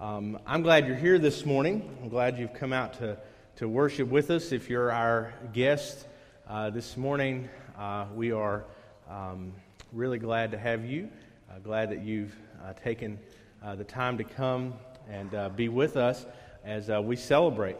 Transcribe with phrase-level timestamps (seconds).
[0.00, 1.98] Um, I'm glad you're here this morning.
[2.00, 3.18] I'm glad you've come out to,
[3.56, 4.52] to worship with us.
[4.52, 6.06] If you're our guest
[6.48, 8.64] uh, this morning, uh, we are
[9.10, 9.52] um,
[9.92, 11.08] really glad to have you.
[11.50, 12.32] Uh, glad that you've
[12.62, 13.18] uh, taken
[13.60, 14.74] uh, the time to come
[15.10, 16.26] and uh, be with us
[16.64, 17.76] as we celebrate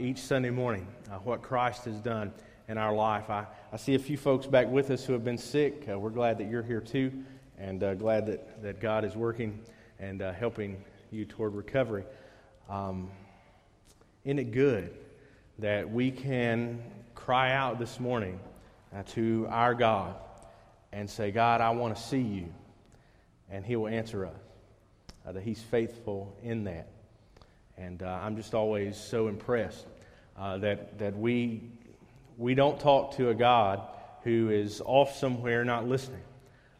[0.00, 0.88] each Sunday morning
[1.22, 2.32] what Christ has done
[2.66, 3.30] in our life.
[3.30, 5.84] I, I see a few folks back with us who have been sick.
[5.86, 7.12] we're glad that you're here too,
[7.60, 9.60] and glad that, that God is working
[10.00, 10.82] and helping
[11.12, 12.04] you toward recovery.
[12.68, 13.10] Um,
[14.24, 14.94] isn't it good
[15.58, 16.82] that we can
[17.14, 18.40] cry out this morning
[18.94, 20.14] uh, to our God
[20.92, 22.52] and say, God, I want to see you?
[23.50, 24.40] And He will answer us,
[25.26, 26.88] uh, that He's faithful in that.
[27.76, 29.86] And uh, I'm just always so impressed
[30.38, 31.62] uh, that, that we,
[32.38, 33.82] we don't talk to a God
[34.24, 36.22] who is off somewhere not listening,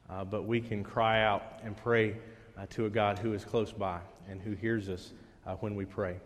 [0.08, 2.16] uh, but we can cry out and pray
[2.56, 5.12] uh, to a God who is close by and who hears us
[5.46, 6.16] uh, when we pray.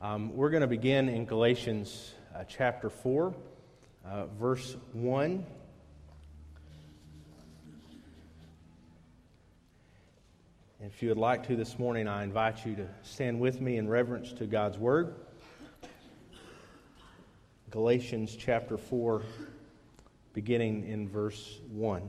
[0.00, 3.34] Um, we're going to begin in Galatians uh, chapter 4,
[4.04, 5.44] uh, verse 1.
[10.80, 13.76] And if you would like to this morning, I invite you to stand with me
[13.76, 15.14] in reverence to God's Word.
[17.70, 19.22] Galatians chapter 4,
[20.32, 22.08] beginning in verse 1.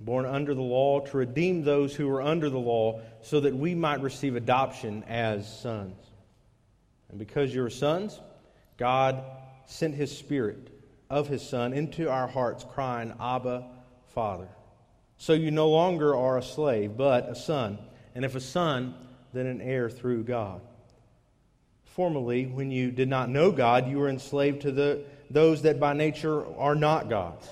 [0.00, 3.74] born under the law, to redeem those who were under the law, so that we
[3.74, 5.96] might receive adoption as sons.
[7.08, 8.20] And because you're sons,
[8.76, 9.22] God
[9.66, 10.70] sent his Spirit
[11.08, 13.64] of his Son into our hearts, crying, Abba,
[14.14, 14.48] Father.
[15.16, 17.78] So you no longer are a slave, but a son.
[18.14, 18.94] And if a son,
[19.32, 20.60] then an heir through God.
[21.84, 25.92] Formerly, when you did not know God, you were enslaved to the, those that by
[25.92, 27.48] nature are not God's.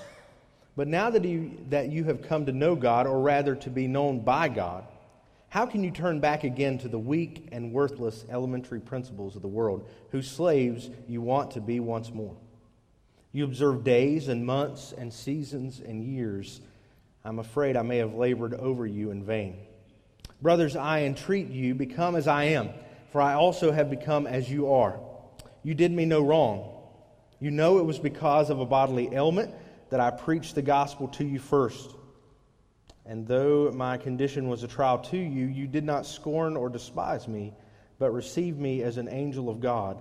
[0.74, 3.86] But now that you, that you have come to know God, or rather to be
[3.86, 4.84] known by God,
[5.48, 9.48] how can you turn back again to the weak and worthless elementary principles of the
[9.48, 12.34] world, whose slaves you want to be once more?
[13.32, 16.62] You observe days and months and seasons and years.
[17.22, 19.58] I'm afraid I may have labored over you in vain.
[20.40, 22.70] Brothers, I entreat you, become as I am,
[23.10, 24.98] for I also have become as you are.
[25.62, 26.70] You did me no wrong.
[27.40, 29.54] You know it was because of a bodily ailment
[29.92, 31.94] that I preached the gospel to you first.
[33.04, 37.28] And though my condition was a trial to you, you did not scorn or despise
[37.28, 37.52] me,
[37.98, 40.00] but received me as an angel of God,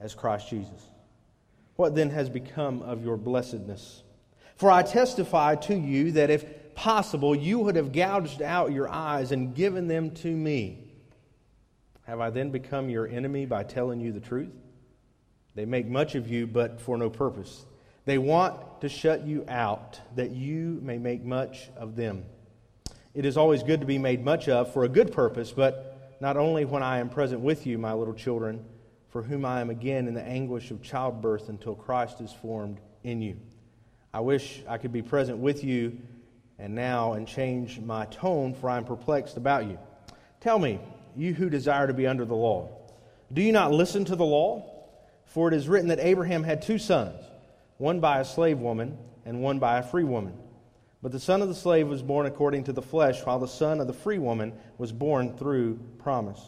[0.00, 0.90] as Christ Jesus.
[1.76, 4.02] What then has become of your blessedness?
[4.56, 9.30] For I testify to you that if possible, you would have gouged out your eyes
[9.30, 10.90] and given them to me.
[12.08, 14.50] Have I then become your enemy by telling you the truth?
[15.54, 17.64] They make much of you, but for no purpose.
[18.08, 22.24] They want to shut you out that you may make much of them.
[23.12, 26.38] It is always good to be made much of for a good purpose, but not
[26.38, 28.64] only when I am present with you, my little children,
[29.10, 33.20] for whom I am again in the anguish of childbirth until Christ is formed in
[33.20, 33.36] you.
[34.14, 35.98] I wish I could be present with you
[36.58, 39.78] and now and change my tone, for I am perplexed about you.
[40.40, 40.80] Tell me,
[41.14, 42.70] you who desire to be under the law,
[43.30, 44.64] do you not listen to the law?
[45.26, 47.22] For it is written that Abraham had two sons
[47.78, 50.34] one by a slave woman and one by a free woman.
[51.00, 53.80] But the son of the slave was born according to the flesh, while the son
[53.80, 56.40] of the free woman was born through promise.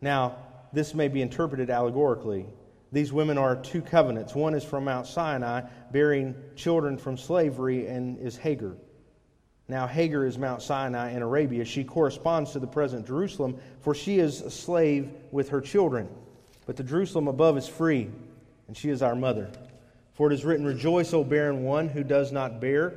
[0.00, 0.36] Now,
[0.72, 2.46] this may be interpreted allegorically.
[2.92, 4.34] These women are two covenants.
[4.34, 5.62] One is from Mount Sinai,
[5.92, 8.74] bearing children from slavery, and is Hagar.
[9.68, 11.64] Now, Hagar is Mount Sinai in Arabia.
[11.64, 16.08] She corresponds to the present Jerusalem, for she is a slave with her children.
[16.66, 18.10] But the Jerusalem above is free,
[18.66, 19.48] and she is our mother.
[20.20, 22.92] For it is written, Rejoice, O barren one who does not bear.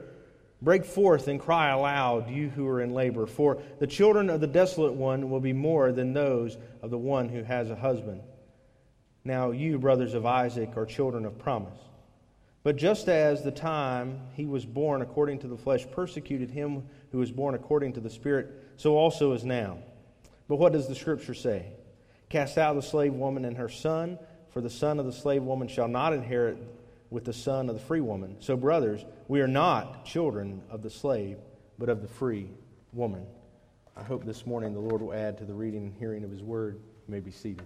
[0.62, 4.48] Break forth and cry aloud, you who are in labor, for the children of the
[4.48, 8.20] desolate one will be more than those of the one who has a husband.
[9.24, 11.80] Now, you, brothers of Isaac, are children of promise.
[12.62, 16.84] But just as the time he was born according to the flesh persecuted him
[17.14, 19.78] who was born according to the Spirit, so also is now.
[20.50, 21.68] But what does the Scripture say?
[22.28, 25.70] Cast out the slave woman and her son, for the son of the slave woman
[25.70, 26.58] shall not inherit
[27.14, 28.36] with the son of the free woman.
[28.40, 31.38] So, brothers, we are not children of the slave,
[31.78, 32.50] but of the free
[32.92, 33.24] woman.
[33.96, 36.42] I hope this morning the Lord will add to the reading and hearing of His
[36.42, 36.80] word.
[37.08, 37.62] You may be seated.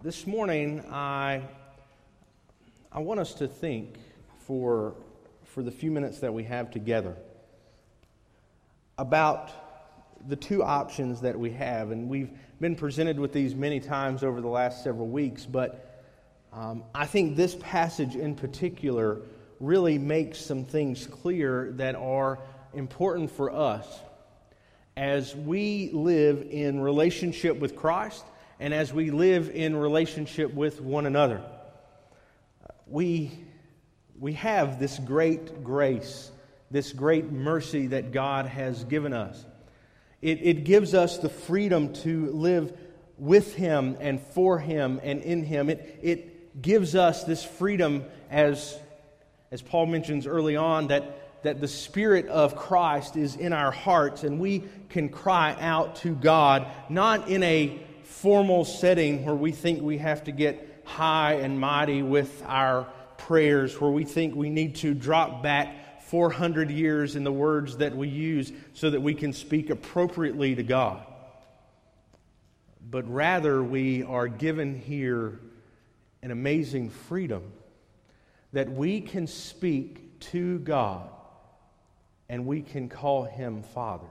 [0.00, 1.42] This morning, I,
[2.92, 3.96] I want us to think
[4.46, 4.94] for,
[5.42, 7.16] for the few minutes that we have together
[8.98, 9.50] about
[10.28, 11.90] the two options that we have.
[11.90, 12.30] And we've
[12.60, 16.02] been presented with these many times over the last several weeks, but
[16.52, 19.20] um, I think this passage in particular
[19.60, 22.38] really makes some things clear that are
[22.72, 23.86] important for us
[24.96, 28.24] as we live in relationship with Christ
[28.60, 31.42] and as we live in relationship with one another.
[32.86, 33.32] We,
[34.18, 36.30] we have this great grace,
[36.74, 39.44] this great mercy that God has given us.
[40.20, 42.76] It, it gives us the freedom to live
[43.16, 45.70] with Him and for Him and in Him.
[45.70, 48.76] It, it gives us this freedom, as,
[49.52, 54.24] as Paul mentions early on, that, that the Spirit of Christ is in our hearts
[54.24, 59.80] and we can cry out to God, not in a formal setting where we think
[59.80, 64.74] we have to get high and mighty with our prayers, where we think we need
[64.74, 69.32] to drop back 400 years in the words that we use so that we can
[69.32, 71.04] speak appropriately to God.
[72.90, 75.40] But rather, we are given here
[76.22, 77.52] an amazing freedom
[78.52, 81.08] that we can speak to God
[82.28, 84.06] and we can call him Father.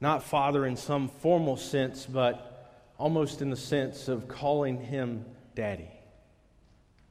[0.00, 5.24] Not Father in some formal sense, but almost in the sense of calling him
[5.54, 5.90] Daddy.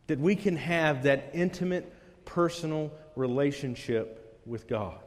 [0.08, 1.94] That we can have that intimate,
[2.26, 5.00] personal relationship with God.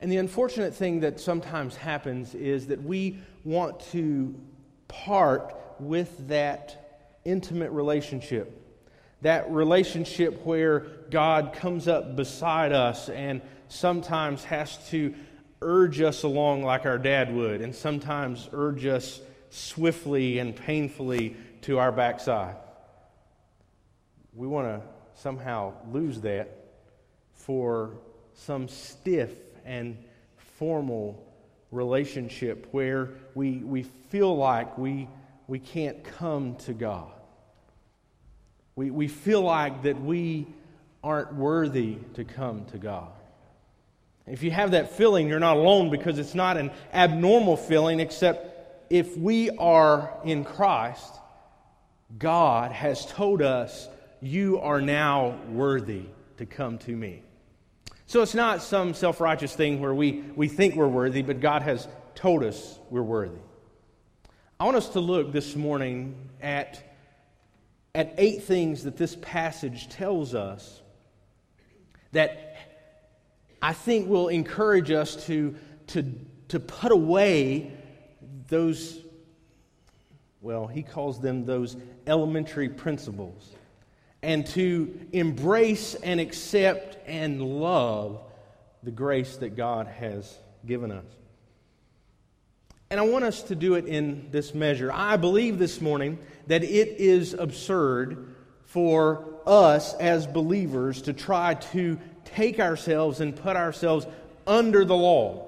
[0.00, 4.34] And the unfortunate thing that sometimes happens is that we want to
[4.88, 8.62] part with that intimate relationship.
[9.22, 10.80] That relationship where
[11.10, 15.14] God comes up beside us and sometimes has to
[15.62, 21.78] urge us along like our dad would, and sometimes urge us swiftly and painfully to
[21.78, 22.56] our backside.
[24.34, 26.55] We want to somehow lose that
[27.46, 27.92] for
[28.34, 29.30] some stiff
[29.64, 29.96] and
[30.58, 31.24] formal
[31.70, 35.08] relationship where we, we feel like we,
[35.46, 37.12] we can't come to God.
[38.74, 40.48] We, we feel like that we
[41.04, 43.12] aren't worthy to come to God.
[44.26, 48.90] If you have that feeling, you're not alone because it's not an abnormal feeling, except
[48.90, 51.14] if we are in Christ,
[52.18, 53.88] God has told us,
[54.20, 56.06] You are now worthy
[56.38, 57.22] to come to me.
[58.06, 61.62] So it's not some self righteous thing where we, we think we're worthy, but God
[61.62, 63.38] has told us we're worthy.
[64.60, 66.96] I want us to look this morning at,
[67.94, 70.82] at eight things that this passage tells us
[72.12, 72.56] that
[73.60, 75.56] I think will encourage us to,
[75.88, 76.04] to,
[76.48, 77.72] to put away
[78.48, 79.00] those,
[80.40, 81.76] well, he calls them those
[82.06, 83.52] elementary principles
[84.26, 88.18] and to embrace and accept and love
[88.82, 90.36] the grace that God has
[90.66, 91.04] given us.
[92.90, 94.90] And I want us to do it in this measure.
[94.92, 96.18] I believe this morning
[96.48, 103.54] that it is absurd for us as believers to try to take ourselves and put
[103.54, 104.08] ourselves
[104.44, 105.46] under the law.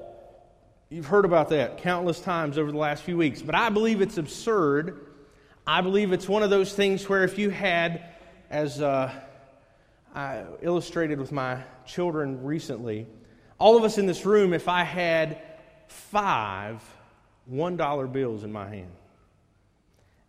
[0.88, 4.18] You've heard about that countless times over the last few weeks, but I believe it's
[4.18, 5.04] absurd.
[5.66, 8.14] I believe it's one of those things where if you had
[8.50, 9.12] as uh,
[10.14, 13.06] I illustrated with my children recently,
[13.58, 15.42] all of us in this room, if I had
[15.88, 16.82] five
[17.50, 18.92] $1 bills in my hand,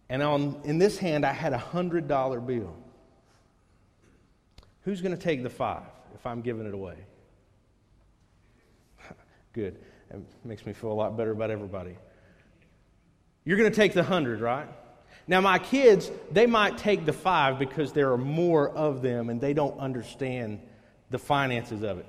[0.09, 2.75] and on, in this hand I had a $100 bill,
[4.83, 5.83] who's going to take the five
[6.15, 6.95] if I'm giving it away?
[9.53, 9.77] Good.
[10.09, 11.95] It makes me feel a lot better about everybody.
[13.45, 14.67] You're going to take the 100, right?
[15.29, 19.39] Now, my kids, they might take the five because there are more of them and
[19.39, 20.59] they don't understand
[21.11, 22.07] the finances of it,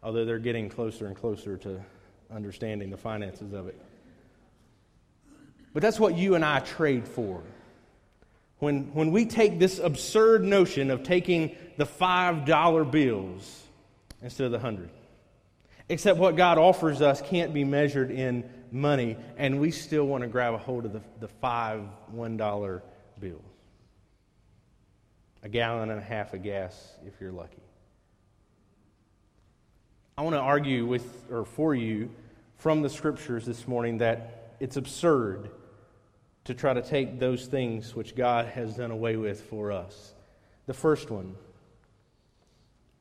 [0.00, 1.80] although they're getting closer and closer to
[2.32, 3.76] understanding the finances of it.
[5.74, 7.42] But that's what you and I trade for.
[8.60, 13.60] When, when we take this absurd notion of taking the $5 bills
[14.22, 14.88] instead of the 100
[15.88, 20.28] except what God offers us can't be measured in money, and we still want to
[20.28, 21.82] grab a hold of the, the five
[22.14, 22.82] $1
[23.20, 23.42] bills.
[25.42, 27.62] A gallon and a half of gas if you're lucky.
[30.16, 32.10] I want to argue with or for you
[32.56, 35.50] from the scriptures this morning that it's absurd
[36.44, 40.14] to try to take those things which God has done away with for us.
[40.66, 41.34] The first one,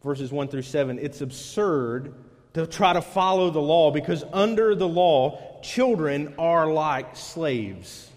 [0.04, 2.16] verses 1 through 7, it's absurd
[2.54, 8.10] to try to follow the law because under the law, children are like slaves.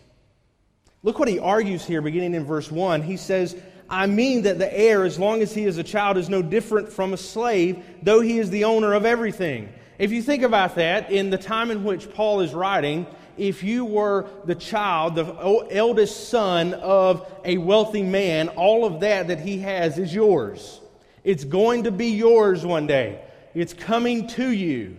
[1.03, 3.03] Look what he argues here, beginning in verse 1.
[3.03, 3.57] He says,
[3.89, 6.91] I mean that the heir, as long as he is a child, is no different
[6.91, 9.69] from a slave, though he is the owner of everything.
[9.99, 13.85] If you think about that, in the time in which Paul is writing, if you
[13.85, 19.59] were the child, the eldest son of a wealthy man, all of that that he
[19.59, 20.81] has is yours.
[21.23, 23.24] It's going to be yours one day.
[23.55, 24.97] It's coming to you.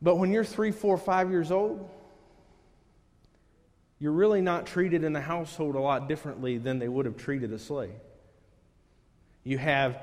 [0.00, 1.88] But when you're three, four, five years old,
[3.98, 7.52] you're really not treated in the household a lot differently than they would have treated
[7.52, 7.94] a slave.
[9.44, 9.98] You have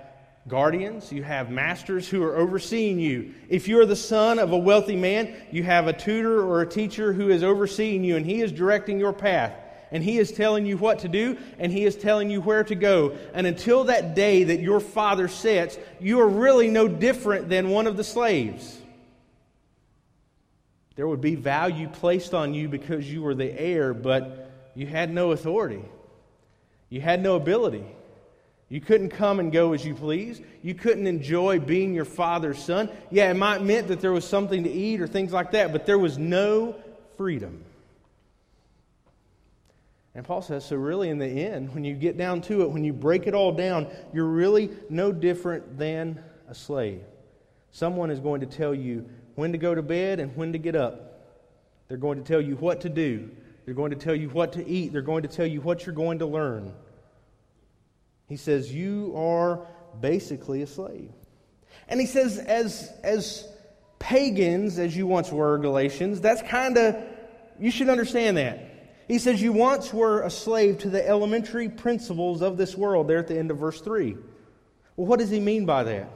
[0.48, 3.34] guardians, you have masters who are overseeing you.
[3.48, 7.14] If you're the son of a wealthy man, you have a tutor or a teacher
[7.14, 9.54] who is overseeing you and he is directing your path.
[9.92, 12.76] And he is telling you what to do and he is telling you where to
[12.76, 13.18] go.
[13.34, 17.88] And until that day that your father sets, you are really no different than one
[17.88, 18.78] of the slaves.
[20.96, 25.14] There would be value placed on you because you were the heir, but you had
[25.14, 25.84] no authority.
[26.90, 27.86] You had no ability.
[28.70, 30.42] You couldn't come and go as you please.
[30.62, 32.90] You couldn't enjoy being your father's son.
[33.10, 35.86] Yeah, it might meant that there was something to eat or things like that, but
[35.86, 36.76] there was no
[37.18, 37.66] freedom.
[40.14, 42.84] And Paul says, so really, in the end, when you get down to it, when
[42.84, 47.02] you break it all down, you're really no different than a slave.
[47.72, 50.76] Someone is going to tell you when to go to bed and when to get
[50.76, 51.08] up.
[51.88, 53.30] They're going to tell you what to do.
[53.66, 54.92] They're going to tell you what to eat.
[54.92, 56.74] They're going to tell you what you're going to learn.
[58.28, 59.66] He says, You are
[60.00, 61.12] basically a slave.
[61.88, 63.48] And he says, as, as
[64.00, 66.96] pagans, as you once were, Galatians, that's kind of,
[67.60, 68.71] you should understand that.
[69.12, 73.18] He says, You once were a slave to the elementary principles of this world, there
[73.18, 74.16] at the end of verse 3.
[74.96, 76.10] Well, what does he mean by that?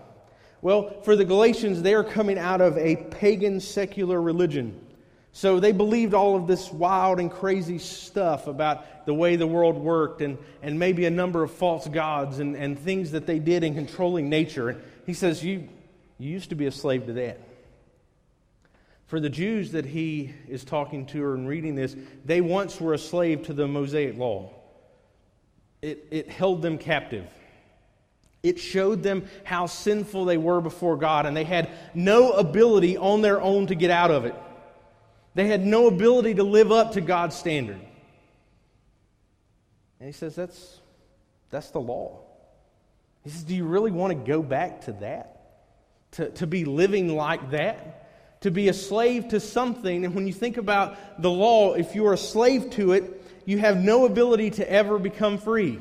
[0.61, 4.79] Well, for the Galatians, they are coming out of a pagan secular religion.
[5.33, 9.75] So they believed all of this wild and crazy stuff about the way the world
[9.75, 13.65] worked and, and maybe a number of false gods and, and things that they did
[13.65, 14.69] in controlling nature.
[14.69, 15.67] And he says, you,
[16.17, 17.41] you used to be a slave to that.
[19.07, 21.95] For the Jews that he is talking to and reading this,
[22.25, 24.51] they once were a slave to the Mosaic law.
[25.81, 27.27] It, it held them captive.
[28.41, 33.21] It showed them how sinful they were before God, and they had no ability on
[33.21, 34.35] their own to get out of it.
[35.35, 37.79] They had no ability to live up to God's standard.
[39.99, 40.79] And he says, that's,
[41.49, 42.19] that's the law.
[43.23, 45.31] He says, Do you really want to go back to that?
[46.11, 48.04] To, to be living like that?
[48.45, 50.05] To be a slave to something?
[50.05, 53.75] And when you think about the law, if you're a slave to it, you have
[53.75, 55.79] no ability to ever become free.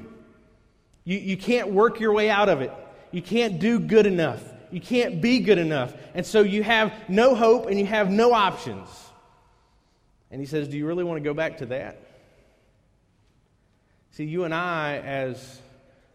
[1.04, 2.72] You, you can't work your way out of it.
[3.10, 4.42] You can't do good enough.
[4.70, 5.92] You can't be good enough.
[6.14, 8.88] And so you have no hope and you have no options.
[10.30, 12.00] And he says, Do you really want to go back to that?
[14.12, 15.60] See, you and I, as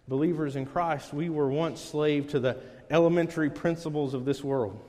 [0.08, 2.58] believers in Christ, we were once slave to the
[2.90, 4.84] elementary principles of this world.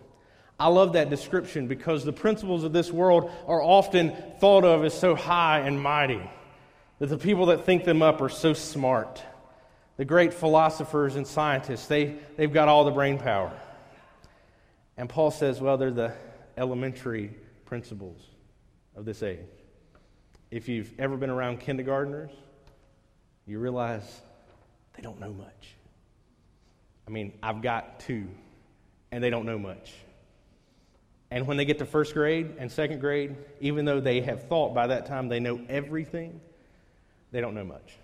[0.61, 4.93] I love that description because the principles of this world are often thought of as
[4.93, 6.21] so high and mighty
[6.99, 9.23] that the people that think them up are so smart.
[9.97, 13.50] The great philosophers and scientists, they, they've got all the brain power.
[14.99, 16.12] And Paul says, well, they're the
[16.59, 18.21] elementary principles
[18.95, 19.38] of this age.
[20.50, 22.33] If you've ever been around kindergartners,
[23.47, 24.21] you realize
[24.95, 25.75] they don't know much.
[27.09, 28.26] I mean, I've got two,
[29.11, 29.95] and they don't know much.
[31.30, 34.75] And when they get to first grade and second grade, even though they have thought
[34.75, 36.40] by that time they know everything,
[37.30, 37.96] they don't know much.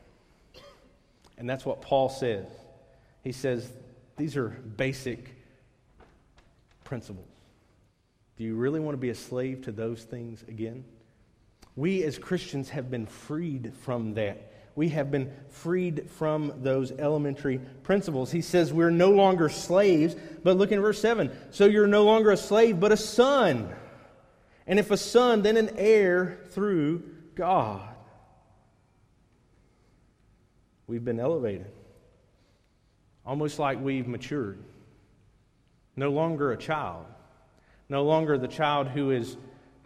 [1.38, 2.46] And that's what Paul says.
[3.24, 3.70] He says
[4.16, 5.34] these are basic
[6.84, 7.26] principles.
[8.38, 10.84] Do you really want to be a slave to those things again?
[11.74, 14.52] We as Christians have been freed from that.
[14.76, 18.30] We have been freed from those elementary principles.
[18.30, 20.14] He says we're no longer slaves,
[20.44, 21.32] but look in verse 7.
[21.50, 23.74] So you're no longer a slave, but a son.
[24.66, 27.04] And if a son, then an heir through
[27.34, 27.88] God.
[30.86, 31.70] We've been elevated,
[33.24, 34.62] almost like we've matured.
[35.96, 37.06] No longer a child,
[37.88, 39.38] no longer the child who is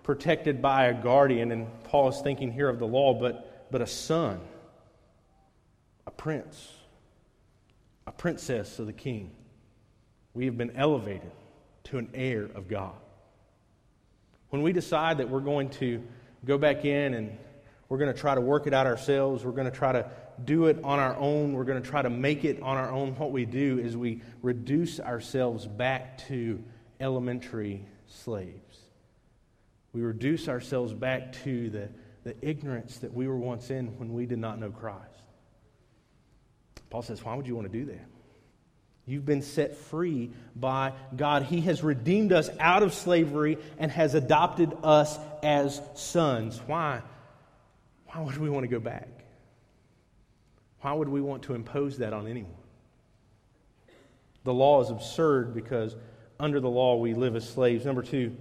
[0.03, 3.87] protected by a guardian, and Paul is thinking here of the law, but, but a
[3.87, 4.41] son,
[6.11, 6.73] a prince,
[8.07, 9.31] a princess of the king.
[10.35, 11.31] We have been elevated
[11.85, 12.95] to an heir of God.
[14.49, 16.03] When we decide that we're going to
[16.45, 17.39] go back in and
[17.89, 19.45] we're going to try to work it out ourselves.
[19.45, 20.11] We're going to try to
[20.45, 21.53] do it on our own.
[21.53, 23.15] We're going to try to make it on our own.
[23.17, 26.63] What we do is we reduce ourselves back to
[27.01, 28.79] elementary slaves.
[29.93, 31.89] We reduce ourselves back to the,
[32.25, 35.10] the ignorance that we were once in when we did not know Christ.
[36.91, 38.07] Paul says, Why would you want to do that?
[39.07, 41.45] You've been set free by God.
[41.45, 46.61] He has redeemed us out of slavery and has adopted us as sons.
[46.67, 47.03] Why?
[48.07, 49.09] Why would we want to go back?
[50.81, 52.53] Why would we want to impose that on anyone?
[54.45, 55.97] The law is absurd because
[56.39, 57.85] under the law we live as slaves.
[57.85, 58.37] Number two,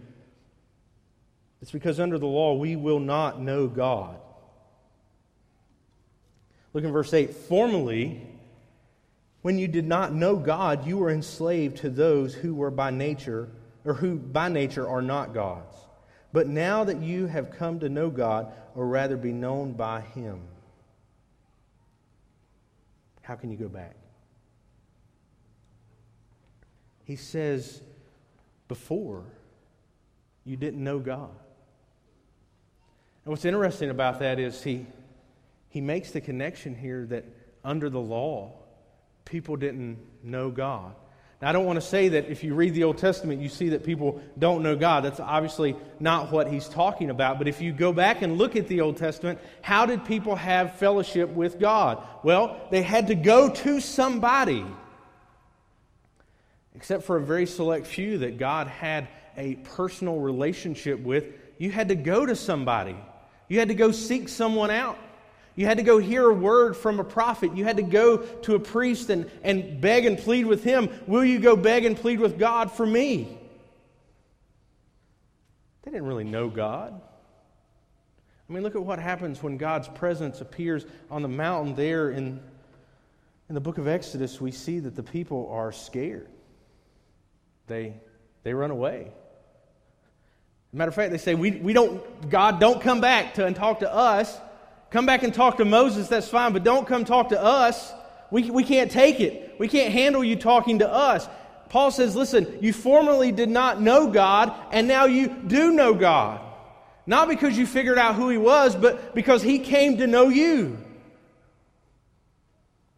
[1.61, 4.17] it's because under the law we will not know God.
[6.73, 7.33] Look in verse 8.
[7.33, 8.21] Formerly,
[9.41, 13.49] when you did not know God, you were enslaved to those who were by nature,
[13.85, 15.75] or who by nature are not God's.
[16.31, 20.41] But now that you have come to know God, or rather be known by Him,
[23.21, 23.95] how can you go back?
[27.05, 27.81] He says,
[28.67, 29.23] before
[30.45, 31.31] you didn't know God.
[33.25, 34.85] And what's interesting about that is he,
[35.69, 37.25] he makes the connection here that
[37.63, 38.53] under the law,
[39.29, 40.93] people didn't know God.
[41.41, 43.69] Now, I don't want to say that if you read the Old Testament, you see
[43.69, 45.05] that people don't know God.
[45.05, 47.37] That's obviously not what he's talking about.
[47.37, 50.75] But if you go back and look at the Old Testament, how did people have
[50.75, 52.03] fellowship with God?
[52.23, 54.65] Well, they had to go to somebody.
[56.75, 59.07] Except for a very select few that God had
[59.37, 61.25] a personal relationship with,
[61.57, 62.97] you had to go to somebody.
[63.47, 64.97] You had to go seek someone out.
[65.55, 67.55] You had to go hear a word from a prophet.
[67.55, 70.89] You had to go to a priest and, and beg and plead with him.
[71.05, 73.37] Will you go beg and plead with God for me?
[75.83, 77.01] They didn't really know God.
[78.49, 82.39] I mean, look at what happens when God's presence appears on the mountain there in,
[83.47, 84.41] in the book of Exodus.
[84.41, 86.29] We see that the people are scared,
[87.67, 87.93] they,
[88.43, 89.11] they run away.
[90.71, 93.79] Matter of fact, they say, we, we don't, God, don't come back to, and talk
[93.79, 94.39] to us.
[94.91, 97.93] Come back and talk to Moses, that's fine, but don't come talk to us.
[98.31, 99.55] We, we can't take it.
[99.59, 101.27] We can't handle you talking to us.
[101.69, 106.41] Paul says, listen, you formerly did not know God, and now you do know God.
[107.05, 110.77] Not because you figured out who He was, but because He came to know you.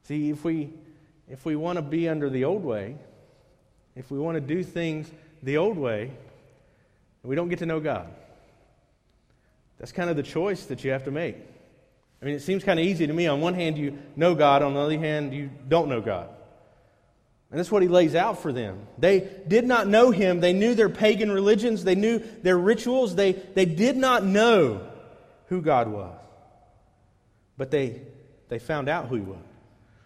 [0.03, 0.69] See, if we,
[1.29, 2.95] if we want to be under the old way,
[3.95, 5.11] if we want to do things
[5.43, 6.11] the old way,
[7.23, 8.07] we don't get to know God.
[9.77, 11.37] That's kind of the choice that you have to make.
[12.21, 13.27] I mean, it seems kind of easy to me.
[13.27, 16.29] On one hand, you know God, on the other hand, you don't know God.
[17.49, 18.87] And that's what he lays out for them.
[18.97, 20.39] They did not know him.
[20.39, 23.15] They knew their pagan religions, they knew their rituals.
[23.15, 24.87] They, they did not know
[25.47, 26.17] who God was.
[27.57, 28.01] But they,
[28.47, 29.37] they found out who he was.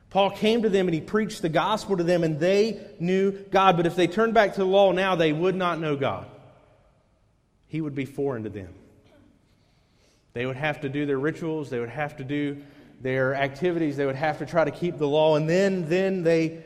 [0.09, 3.75] Paul came to them and he preached the gospel to them, and they knew God.
[3.75, 6.25] But if they turned back to the law now, they would not know God.
[7.67, 8.73] He would be foreign to them.
[10.35, 12.61] They would have to do their rituals, they would have to do
[13.01, 16.61] their activities, they would have to try to keep the law, and then, then they,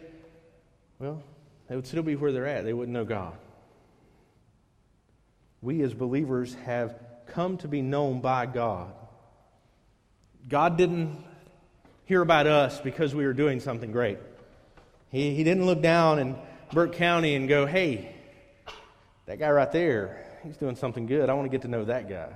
[0.98, 1.22] well,
[1.68, 2.64] they would still be where they're at.
[2.64, 3.38] They wouldn't know God.
[5.62, 8.92] We as believers have come to be known by God.
[10.48, 11.24] God didn't
[12.06, 14.18] hear about us because we were doing something great.
[15.12, 16.36] He, he didn't look down in
[16.74, 18.16] Burke County and go, hey,
[19.28, 21.30] that guy right there, he's doing something good.
[21.30, 22.30] I want to get to know that guy.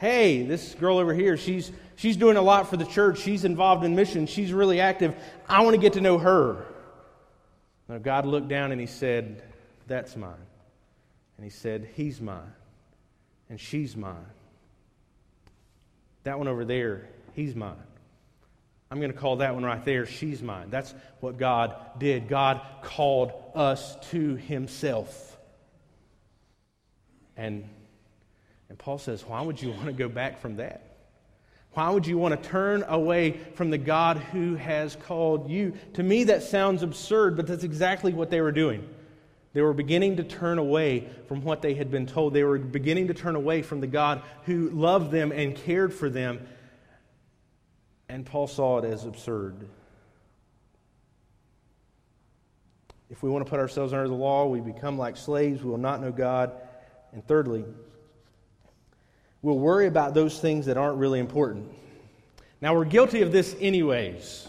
[0.00, 3.18] Hey, this girl over here, she's, she's doing a lot for the church.
[3.20, 4.30] She's involved in missions.
[4.30, 5.14] She's really active.
[5.46, 6.64] I want to get to know her.
[7.86, 9.42] Now, God looked down and He said,
[9.86, 10.32] That's mine.
[11.36, 12.54] And He said, He's mine.
[13.50, 14.24] And she's mine.
[16.22, 17.76] That one over there, he's mine.
[18.90, 20.68] I'm going to call that one right there, she's mine.
[20.70, 22.26] That's what God did.
[22.26, 25.36] God called us to Himself.
[27.36, 27.68] And
[28.70, 30.86] and Paul says, Why would you want to go back from that?
[31.72, 35.74] Why would you want to turn away from the God who has called you?
[35.94, 38.88] To me, that sounds absurd, but that's exactly what they were doing.
[39.52, 42.34] They were beginning to turn away from what they had been told.
[42.34, 46.08] They were beginning to turn away from the God who loved them and cared for
[46.08, 46.46] them.
[48.08, 49.68] And Paul saw it as absurd.
[53.10, 55.62] If we want to put ourselves under the law, we become like slaves.
[55.62, 56.52] We will not know God.
[57.12, 57.64] And thirdly,
[59.42, 61.70] we'll worry about those things that aren't really important.
[62.60, 64.46] Now, we're guilty of this, anyways.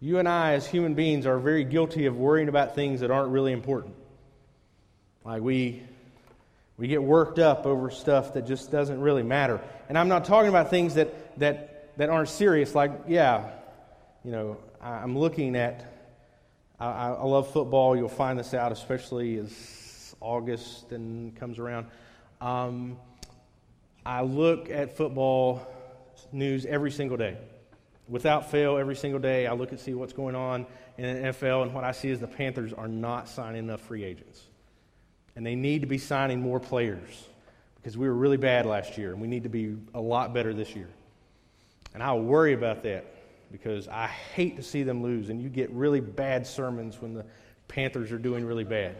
[0.00, 3.30] You and I, as human beings, are very guilty of worrying about things that aren't
[3.30, 3.94] really important.
[5.24, 5.82] Like we,
[6.78, 9.60] We get worked up over stuff that just doesn't really matter.
[9.88, 13.50] And I'm not talking about things that, that, that aren't serious, like, yeah,
[14.24, 15.84] you know, I'm looking at,
[16.80, 17.94] I, I love football.
[17.94, 21.86] You'll find this out, especially as August and comes around.
[22.42, 22.96] Um,
[24.04, 25.64] I look at football
[26.32, 27.38] news every single day.
[28.08, 30.66] Without fail, every single day, I look and see what's going on
[30.98, 34.02] in the NFL, and what I see is the Panthers are not signing enough free
[34.02, 34.42] agents.
[35.36, 37.28] And they need to be signing more players
[37.76, 40.52] because we were really bad last year, and we need to be a lot better
[40.52, 40.88] this year.
[41.94, 43.06] And I worry about that
[43.52, 47.24] because I hate to see them lose, and you get really bad sermons when the
[47.68, 48.96] Panthers are doing really bad.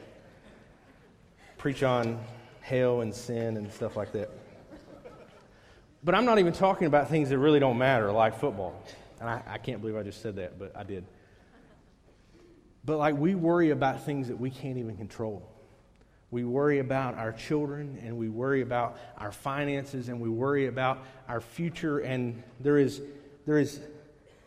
[1.59, 2.20] Preach on
[2.62, 4.31] hell and sin and stuff like that.
[6.05, 8.83] But I'm not even talking about things that really don't matter, like football.
[9.20, 11.05] And I, I can't believe I just said that, but I did.
[12.85, 15.48] But like we worry about things that we can't even control.
[16.33, 21.05] We worry about our children and we worry about our finances and we worry about
[21.29, 21.98] our future.
[21.98, 23.01] And there is,
[23.46, 23.81] there is,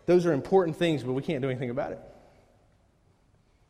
[0.08, 1.99] those are important things, but we can't do anything about it.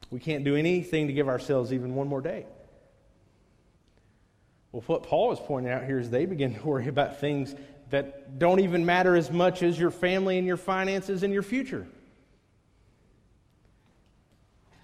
[0.09, 2.45] We can't do anything to give ourselves even one more day.
[4.75, 7.55] Well, what Paul is pointing out here is they begin to worry about things
[7.91, 11.87] that don't even matter as much as your family and your finances and your future.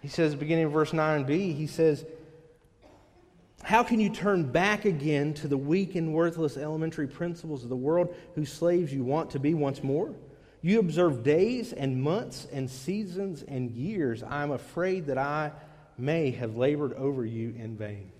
[0.01, 2.05] He says, beginning of verse 9b, he says,
[3.63, 7.75] How can you turn back again to the weak and worthless elementary principles of the
[7.75, 10.15] world whose slaves you want to be once more?
[10.61, 14.23] You observe days and months and seasons and years.
[14.23, 15.51] I am afraid that I
[15.97, 18.13] may have labored over you in vain.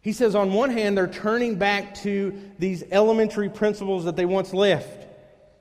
[0.00, 4.54] He says, on one hand, they're turning back to these elementary principles that they once
[4.54, 5.06] left.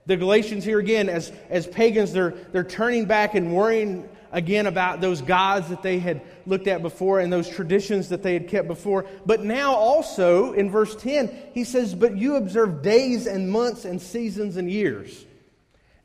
[0.05, 5.01] The Galatians here again, as, as pagans, they're, they're turning back and worrying again about
[5.01, 8.67] those gods that they had looked at before and those traditions that they had kept
[8.67, 9.05] before.
[9.25, 14.01] But now also in verse 10, he says, But you observe days and months and
[14.01, 15.25] seasons and years.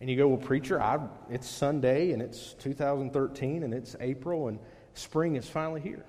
[0.00, 0.98] And you go, Well, preacher, I,
[1.30, 4.58] it's Sunday and it's 2013 and it's April and
[4.94, 6.04] spring is finally here.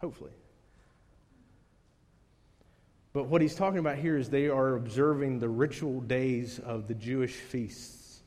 [0.00, 0.30] Hopefully.
[3.12, 6.94] But what he's talking about here is they are observing the ritual days of the
[6.94, 8.20] Jewish feasts.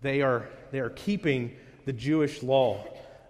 [0.00, 2.84] They are, they are keeping the Jewish law.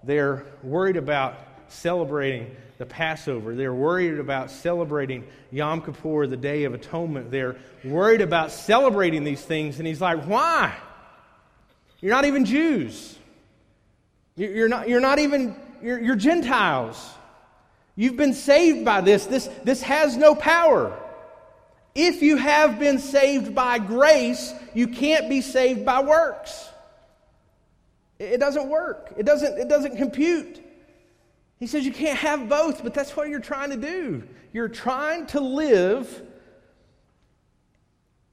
[0.05, 3.55] They're worried about celebrating the Passover.
[3.55, 7.31] They're worried about celebrating Yom Kippur, the Day of Atonement.
[7.31, 9.79] They're worried about celebrating these things.
[9.79, 10.77] And he's like, why?
[12.01, 13.19] You're not even Jews.
[14.37, 17.16] You're not, you're not even, you're, you're Gentiles.
[17.97, 19.27] You've been saved by this.
[19.27, 19.49] this.
[19.65, 20.97] This has no power.
[21.95, 26.69] If you have been saved by grace, you can't be saved by works.
[28.19, 29.15] It doesn't work.
[29.17, 30.63] It doesn't, it doesn't compute.
[31.59, 34.23] He says you can't have both, but that's what you're trying to do.
[34.53, 36.23] You're trying to live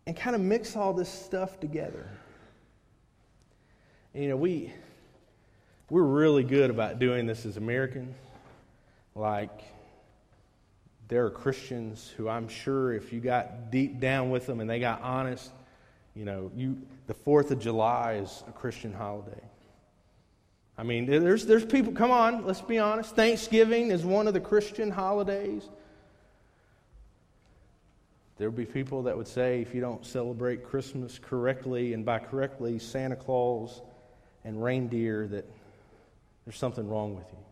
[0.06, 2.10] and kind of mix all this stuff together.
[4.14, 4.74] And, you know, we
[5.90, 8.16] we're really good about doing this as Americans.
[9.16, 9.64] Like,
[11.08, 14.80] there are Christians who I'm sure if you got deep down with them and they
[14.80, 15.52] got honest,
[16.16, 19.42] you know, you, the 4th of July is a Christian holiday.
[20.78, 23.16] I mean, there's, there's people, come on, let's be honest.
[23.16, 25.70] Thanksgiving is one of the Christian holidays.
[28.38, 32.18] There would be people that would say if you don't celebrate Christmas correctly, and by
[32.18, 33.82] correctly, Santa Claus
[34.44, 35.46] and reindeer, that
[36.46, 37.43] there's something wrong with you.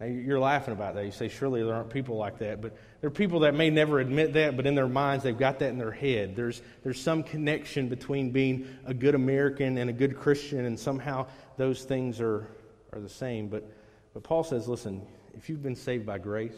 [0.00, 1.04] Now, you're laughing about that.
[1.04, 2.60] You say, surely there aren't people like that.
[2.60, 5.60] But there are people that may never admit that, but in their minds, they've got
[5.60, 6.34] that in their head.
[6.34, 11.26] There's, there's some connection between being a good American and a good Christian, and somehow
[11.56, 12.48] those things are,
[12.92, 13.48] are the same.
[13.48, 13.70] But,
[14.12, 16.56] but Paul says, listen, if you've been saved by grace,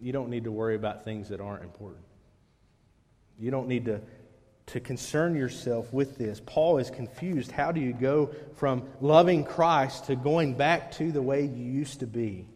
[0.00, 2.04] you don't need to worry about things that aren't important.
[3.38, 4.00] You don't need to
[4.68, 6.40] to concern yourself with this.
[6.44, 7.50] Paul is confused.
[7.50, 12.00] How do you go from loving Christ to going back to the way you used
[12.00, 12.46] to be?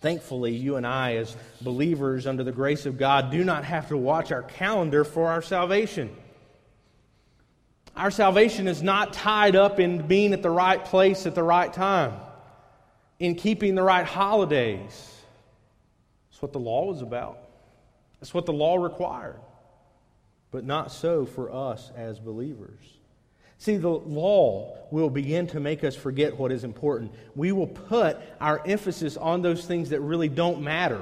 [0.00, 3.96] Thankfully, you and I, as believers under the grace of God, do not have to
[3.96, 6.10] watch our calendar for our salvation.
[7.94, 11.72] Our salvation is not tied up in being at the right place at the right
[11.72, 12.14] time,
[13.20, 14.90] in keeping the right holidays.
[16.30, 17.38] That's what the law was about,
[18.18, 19.38] that's what the law required
[20.52, 22.78] but not so for us as believers.
[23.58, 27.12] See, the law will begin to make us forget what is important.
[27.34, 31.00] We will put our emphasis on those things that really don't matter,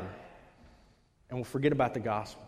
[1.28, 2.46] and we'll forget about the gospel.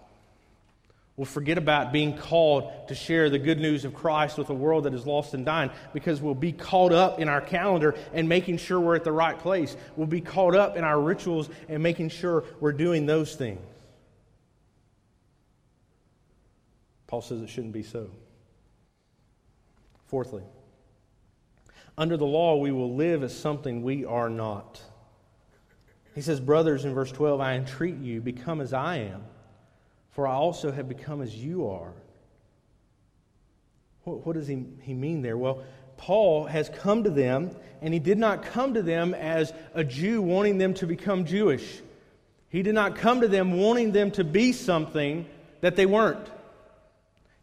[1.16, 4.84] We'll forget about being called to share the good news of Christ with a world
[4.84, 8.56] that is lost and dying because we'll be caught up in our calendar and making
[8.56, 9.76] sure we're at the right place.
[9.96, 13.60] We'll be caught up in our rituals and making sure we're doing those things.
[17.12, 18.11] Paul says it shouldn't be so.
[20.07, 20.42] Fourthly,
[21.96, 24.81] under the law, we will live as something we are not.
[26.16, 29.22] He says, Brothers, in verse 12, I entreat you, become as I am
[30.12, 31.92] for I also have become as you are.
[34.05, 35.37] What, what does he, he mean there?
[35.37, 35.62] Well,
[35.96, 40.20] Paul has come to them, and he did not come to them as a Jew
[40.20, 41.81] wanting them to become Jewish.
[42.51, 45.27] He did not come to them wanting them to be something
[45.62, 46.29] that they weren't.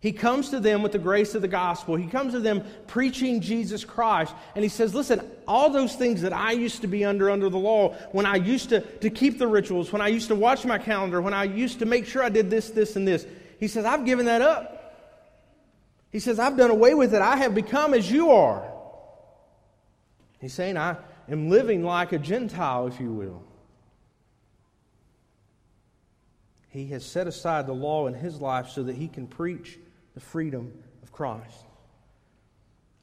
[0.02, 1.98] He comes to them with the grace of the gospel.
[1.98, 4.34] He comes to them preaching Jesus Christ.
[4.56, 7.58] And he says, Listen, all those things that I used to be under under the
[7.58, 10.78] law, when I used to, to keep the rituals, when I used to watch my
[10.78, 13.26] calendar, when I used to make sure I did this, this, and this,
[13.60, 14.78] he says, I've given that up.
[16.12, 17.22] He says, I've done away with it.
[17.22, 18.72] I have become as you are.
[20.40, 20.96] He's saying, I
[21.28, 23.44] am living like a Gentile, if you will.
[26.70, 29.78] He has set aside the law in his life so that he can preach
[30.13, 30.72] the freedom
[31.04, 31.65] of Christ.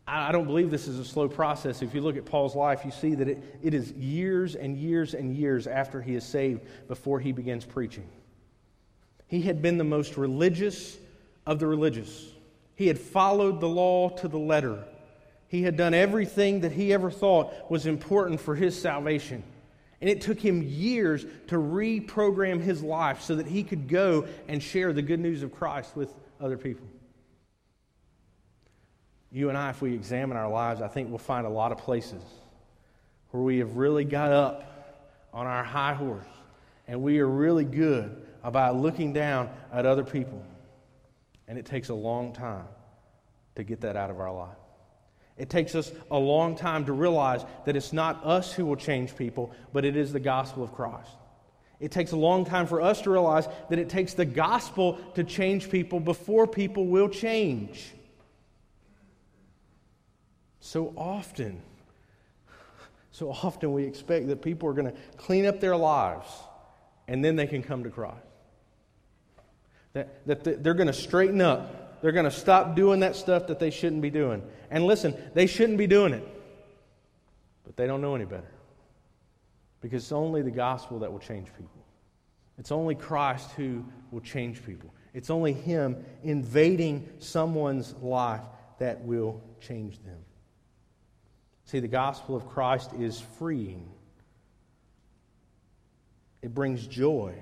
[0.08, 1.82] I don't believe this is a slow process.
[1.82, 5.14] If you look at Paul's life, you see that it, it is years and years
[5.14, 8.06] and years after he is saved before he begins preaching.
[9.26, 10.96] He had been the most religious
[11.44, 12.24] of the religious.
[12.76, 14.84] He had followed the law to the letter.
[15.48, 19.42] He had done everything that he ever thought was important for his salvation.
[20.00, 24.62] And it took him years to reprogram his life so that he could go and
[24.62, 26.86] share the good news of Christ with other people
[29.30, 31.78] you and I, if we examine our lives, I think we'll find a lot of
[31.78, 32.22] places
[33.30, 36.24] where we have really got up on our high horse
[36.88, 40.42] and we are really good about looking down at other people.
[41.48, 42.66] And it takes a long time
[43.56, 44.56] to get that out of our life.
[45.36, 49.16] It takes us a long time to realize that it's not us who will change
[49.16, 51.10] people, but it is the gospel of Christ.
[51.78, 55.24] It takes a long time for us to realize that it takes the gospel to
[55.24, 57.92] change people before people will change.
[60.66, 61.62] So often,
[63.12, 66.26] so often we expect that people are going to clean up their lives
[67.06, 68.16] and then they can come to Christ.
[69.92, 72.02] That, that they're going to straighten up.
[72.02, 74.42] They're going to stop doing that stuff that they shouldn't be doing.
[74.68, 76.26] And listen, they shouldn't be doing it,
[77.64, 78.50] but they don't know any better.
[79.80, 81.84] Because it's only the gospel that will change people.
[82.58, 84.92] It's only Christ who will change people.
[85.14, 88.42] It's only Him invading someone's life
[88.80, 90.25] that will change them.
[91.66, 93.88] See, the gospel of Christ is freeing,
[96.42, 97.34] it brings joy.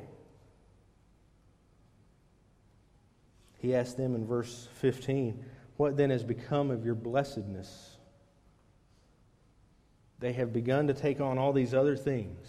[3.58, 5.42] He asked them in verse 15,
[5.78, 7.96] What then has become of your blessedness?
[10.18, 12.46] They have begun to take on all these other things.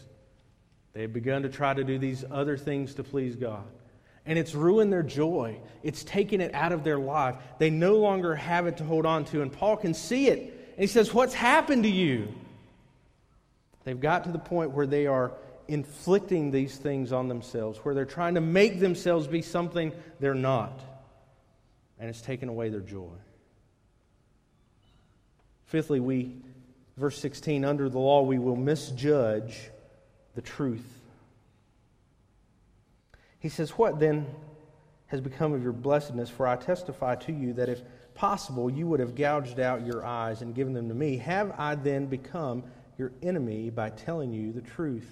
[0.92, 3.64] They have begun to try to do these other things to please God.
[4.26, 5.60] And it's ruined their joy.
[5.84, 7.38] It's taken it out of their life.
[7.60, 9.42] They no longer have it to hold on to.
[9.42, 12.28] And Paul can see it and he says, What's happened to you?
[13.86, 15.32] They've got to the point where they are
[15.68, 20.80] inflicting these things on themselves, where they're trying to make themselves be something they're not.
[22.00, 23.14] And it's taken away their joy.
[25.66, 26.36] Fifthly, we,
[26.98, 29.58] verse 16, under the law, we will misjudge
[30.36, 30.86] the truth.
[33.40, 34.28] He says, What then
[35.08, 36.30] has become of your blessedness?
[36.30, 37.82] For I testify to you that if
[38.15, 41.17] possible, you would have gouged out your eyes and given them to me.
[41.17, 42.63] Have I then become
[42.97, 45.10] your enemy by telling you the truth?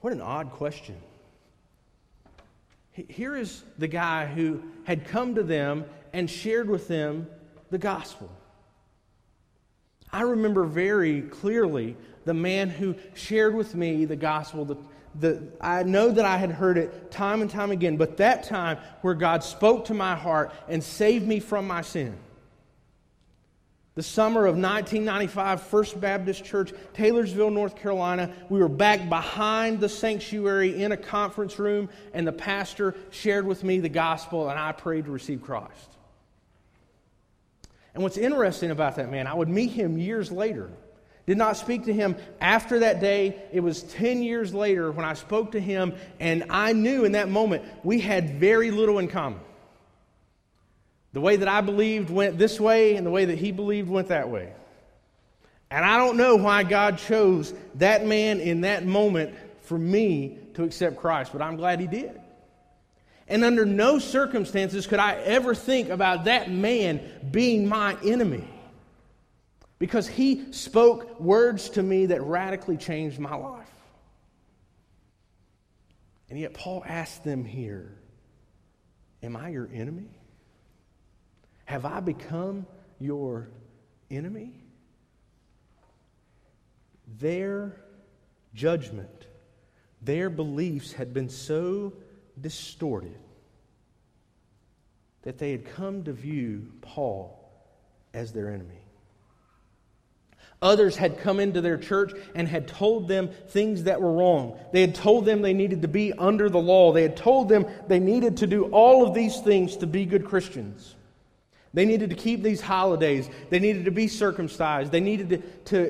[0.00, 0.96] What an odd question.
[2.92, 7.26] Here is the guy who had come to them and shared with them
[7.70, 8.30] the gospel.
[10.12, 14.64] I remember very clearly the man who shared with me the gospel,
[15.18, 18.78] the, I know that I had heard it time and time again, but that time
[19.00, 22.16] where God spoke to my heart and saved me from my sin.
[23.96, 28.32] The summer of 1995, First Baptist Church, Taylorsville, North Carolina.
[28.48, 33.64] We were back behind the sanctuary in a conference room, and the pastor shared with
[33.64, 35.96] me the gospel, and I prayed to receive Christ.
[37.92, 40.70] And what's interesting about that man, I would meet him years later.
[41.30, 43.40] Did not speak to him after that day.
[43.52, 47.28] It was 10 years later when I spoke to him, and I knew in that
[47.28, 49.38] moment we had very little in common.
[51.12, 54.08] The way that I believed went this way, and the way that he believed went
[54.08, 54.52] that way.
[55.70, 60.64] And I don't know why God chose that man in that moment for me to
[60.64, 62.20] accept Christ, but I'm glad he did.
[63.28, 68.48] And under no circumstances could I ever think about that man being my enemy.
[69.80, 73.66] Because he spoke words to me that radically changed my life.
[76.28, 77.96] And yet, Paul asked them here
[79.22, 80.10] Am I your enemy?
[81.64, 82.66] Have I become
[83.00, 83.48] your
[84.10, 84.52] enemy?
[87.18, 87.80] Their
[88.54, 89.26] judgment,
[90.02, 91.94] their beliefs had been so
[92.38, 93.18] distorted
[95.22, 97.50] that they had come to view Paul
[98.12, 98.82] as their enemy.
[100.62, 104.58] Others had come into their church and had told them things that were wrong.
[104.72, 106.92] They had told them they needed to be under the law.
[106.92, 110.26] They had told them they needed to do all of these things to be good
[110.26, 110.96] Christians.
[111.72, 113.30] They needed to keep these holidays.
[113.48, 114.92] They needed to be circumcised.
[114.92, 115.38] They needed to,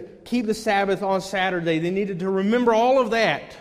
[0.00, 1.78] to keep the Sabbath on Saturday.
[1.78, 3.56] They needed to remember all of that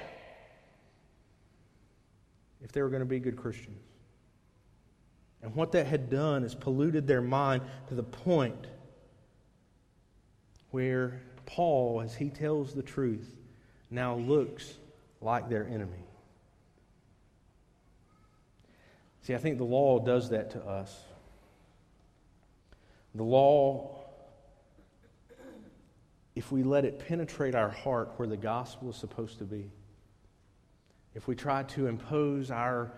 [2.61, 3.81] if they were going to be good Christians.
[5.41, 8.67] And what that had done is polluted their mind to the point
[10.71, 13.35] where Paul, as he tells the truth,
[13.89, 14.73] now looks
[15.21, 16.03] like their enemy.
[19.23, 20.95] See, I think the law does that to us.
[23.15, 23.99] The law,
[26.35, 29.69] if we let it penetrate our heart where the gospel is supposed to be,
[31.15, 32.91] if we try to impose our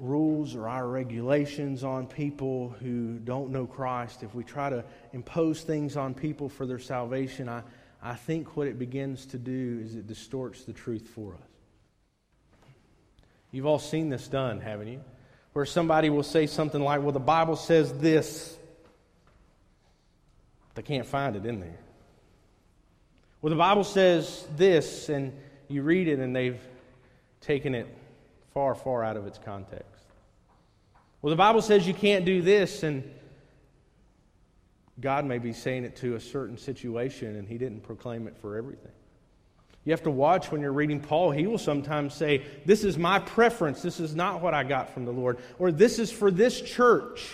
[0.00, 5.62] rules or our regulations on people who don't know Christ, if we try to impose
[5.62, 7.62] things on people for their salvation, I,
[8.02, 11.40] I think what it begins to do is it distorts the truth for us.
[13.50, 15.00] You've all seen this done, haven't you?
[15.52, 18.56] Where somebody will say something like, Well, the Bible says this.
[20.74, 21.78] They can't find it in there.
[23.40, 25.32] Well, the Bible says this, and
[25.68, 26.60] you read it, and they've
[27.40, 27.88] taken it
[28.52, 30.04] far, far out of its context.
[31.22, 33.02] Well, the Bible says you can't do this, and
[35.00, 38.56] God may be saying it to a certain situation, and He didn't proclaim it for
[38.56, 38.92] everything.
[39.84, 41.30] You have to watch when you're reading Paul.
[41.30, 43.80] He will sometimes say, This is my preference.
[43.80, 45.38] This is not what I got from the Lord.
[45.58, 47.26] Or this is for this church.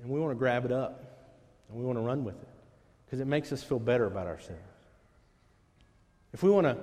[0.00, 1.04] And we want to grab it up
[1.68, 2.48] and we want to run with it
[3.04, 4.62] because it makes us feel better about ourselves.
[6.32, 6.78] If we want to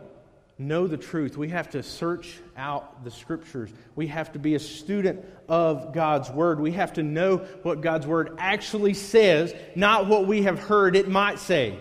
[0.60, 1.38] know the truth.
[1.38, 3.72] We have to search out the scriptures.
[3.96, 6.60] We have to be a student of God's word.
[6.60, 11.08] We have to know what God's word actually says, not what we have heard it
[11.08, 11.80] might say.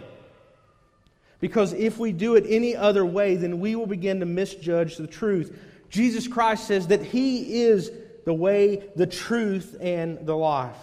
[1.41, 5.07] Because if we do it any other way, then we will begin to misjudge the
[5.07, 5.57] truth.
[5.91, 7.91] Jesus Christ says that He is
[8.25, 10.77] the way, the truth, and the life.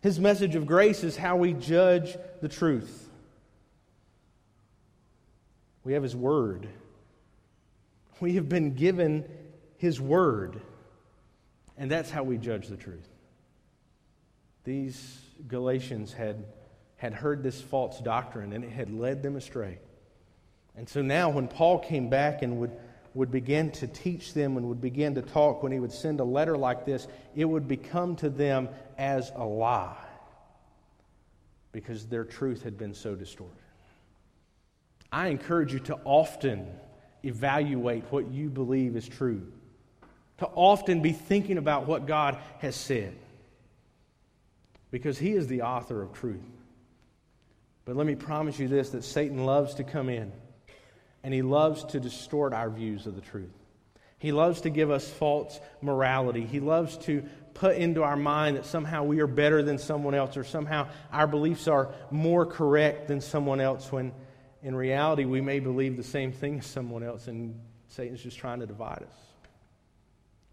[0.00, 3.07] His message of grace is how we judge the truth.
[5.84, 6.68] We have His Word.
[8.20, 9.24] We have been given
[9.76, 10.60] His Word.
[11.76, 13.08] And that's how we judge the truth.
[14.64, 16.44] These Galatians had,
[16.96, 19.78] had heard this false doctrine and it had led them astray.
[20.76, 22.70] And so now, when Paul came back and would,
[23.14, 26.24] would begin to teach them and would begin to talk, when he would send a
[26.24, 29.96] letter like this, it would become to them as a lie
[31.72, 33.56] because their truth had been so distorted.
[35.10, 36.66] I encourage you to often
[37.22, 39.46] evaluate what you believe is true,
[40.38, 43.16] to often be thinking about what God has said,
[44.90, 46.44] because He is the author of truth.
[47.84, 50.30] But let me promise you this that Satan loves to come in
[51.24, 53.52] and he loves to distort our views of the truth.
[54.18, 56.44] He loves to give us false morality.
[56.44, 60.36] He loves to put into our mind that somehow we are better than someone else
[60.36, 64.12] or somehow our beliefs are more correct than someone else when
[64.62, 68.60] in reality, we may believe the same thing as someone else, and Satan's just trying
[68.60, 69.14] to divide us.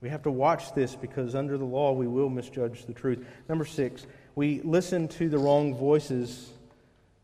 [0.02, 3.26] We have to watch this because under the law we will misjudge the truth.
[3.50, 6.52] Number six, we listen to the wrong voices.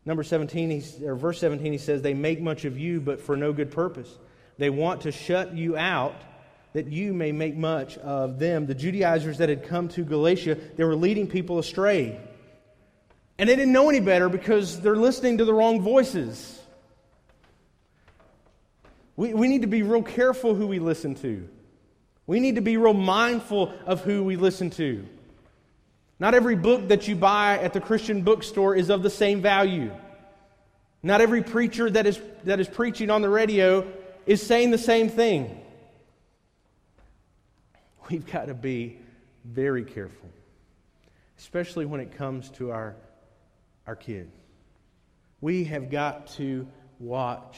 [0.04, 3.52] Number 17, or verse 17, he says, They make much of you, but for no
[3.52, 4.18] good purpose.
[4.58, 6.16] They want to shut you out
[6.72, 8.66] that you may make much of them.
[8.66, 12.18] The Judaizers that had come to Galatia, they were leading people astray.
[13.38, 16.61] And they didn't know any better because they're listening to the wrong voices.
[19.22, 21.48] We, we need to be real careful who we listen to.
[22.26, 25.06] We need to be real mindful of who we listen to.
[26.18, 29.92] Not every book that you buy at the Christian bookstore is of the same value.
[31.04, 33.86] Not every preacher that is, that is preaching on the radio
[34.26, 35.56] is saying the same thing.
[38.10, 38.98] We've got to be
[39.44, 40.30] very careful,
[41.38, 42.96] especially when it comes to our,
[43.86, 44.34] our kids.
[45.40, 46.66] We have got to
[46.98, 47.56] watch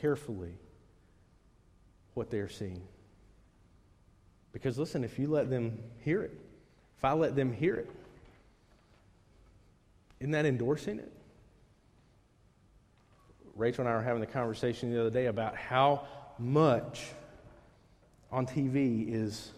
[0.00, 0.56] carefully
[2.14, 2.82] what they're seeing.
[4.52, 6.36] Because listen, if you let them hear it,
[6.98, 7.90] if I let them hear it,
[10.20, 11.12] isn't that endorsing it?
[13.54, 16.06] Rachel and I were having the conversation the other day about how
[16.38, 17.08] much
[18.30, 19.50] on TV is,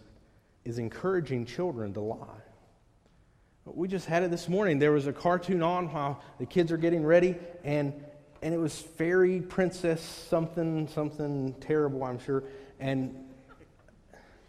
[0.64, 2.26] is encouraging children to lie.
[3.66, 4.78] We just had it this morning.
[4.78, 7.92] There was a cartoon on while the kids are getting ready, and,
[8.44, 12.44] and it was fairy princess something, something terrible, I'm sure.
[12.78, 13.24] And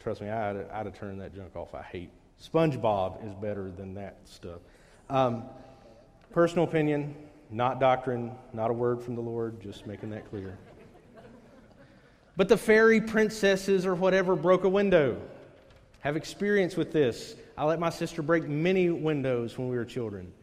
[0.04, 1.74] trust me, I'd, to, I had to turn that junk off.
[1.74, 2.10] I hate
[2.44, 4.60] SpongeBob is better than that stuff.
[5.10, 5.44] Um,
[6.34, 7.16] personal opinion,
[7.50, 10.58] not doctrine, not a word from the Lord, just making that clear.
[12.36, 15.22] But the fairy princesses or whatever broke a window.
[16.02, 17.38] Have experience with this.
[17.58, 20.34] I let my sister break many windows when we were children.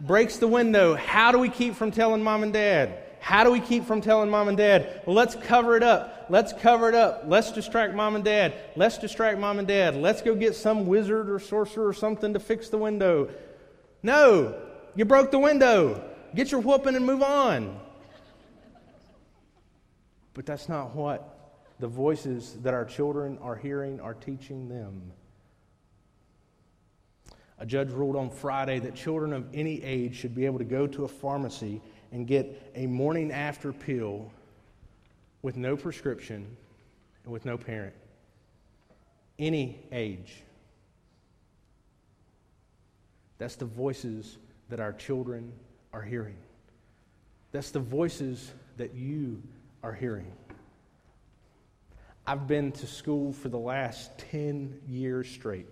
[0.00, 0.94] Breaks the window.
[0.94, 3.02] How do we keep from telling mom and dad?
[3.20, 5.02] How do we keep from telling mom and dad?
[5.04, 6.26] Well, let's cover it up.
[6.28, 7.24] Let's cover it up.
[7.26, 8.54] Let's distract mom and dad.
[8.76, 9.96] Let's distract mom and dad.
[9.96, 13.30] Let's go get some wizard or sorcerer or something to fix the window.
[14.02, 14.54] No,
[14.94, 16.08] you broke the window.
[16.34, 17.80] Get your whooping and move on.
[20.34, 25.12] But that's not what the voices that our children are hearing are teaching them.
[27.58, 30.86] A judge ruled on Friday that children of any age should be able to go
[30.86, 31.80] to a pharmacy
[32.12, 34.30] and get a morning after pill
[35.42, 36.56] with no prescription
[37.24, 37.94] and with no parent.
[39.38, 40.42] Any age.
[43.38, 44.38] That's the voices
[44.68, 45.52] that our children
[45.92, 46.36] are hearing.
[47.52, 49.42] That's the voices that you
[49.82, 50.30] are hearing.
[52.26, 55.68] I've been to school for the last 10 years straight.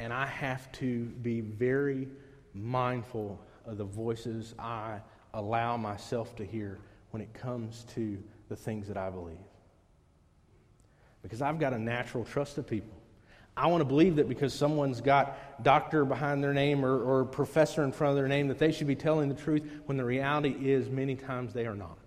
[0.00, 2.08] And I have to be very
[2.54, 5.00] mindful of the voices I
[5.34, 6.78] allow myself to hear
[7.10, 9.36] when it comes to the things that I believe.
[11.22, 12.94] Because I've got a natural trust of people.
[13.56, 17.82] I want to believe that because someone's got doctor behind their name or, or professor
[17.82, 20.54] in front of their name, that they should be telling the truth when the reality
[20.70, 21.98] is many times they are not.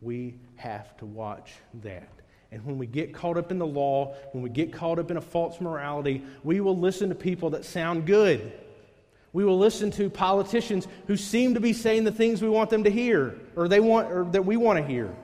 [0.00, 1.52] We have to watch
[1.82, 2.08] that.
[2.52, 5.16] And when we get caught up in the law, when we get caught up in
[5.16, 8.52] a false morality, we will listen to people that sound good.
[9.32, 12.84] We will listen to politicians who seem to be saying the things we want them
[12.84, 15.14] to hear or they want or that we want to hear.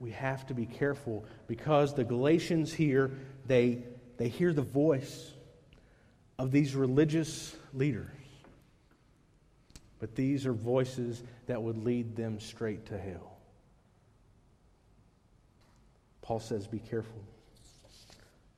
[0.00, 3.10] We have to be careful because the Galatians here
[3.46, 3.82] they
[4.16, 5.32] they hear the voice
[6.38, 8.08] of these religious leaders.
[9.98, 13.37] But these are voices that would lead them straight to hell.
[16.28, 17.22] Paul says, Be careful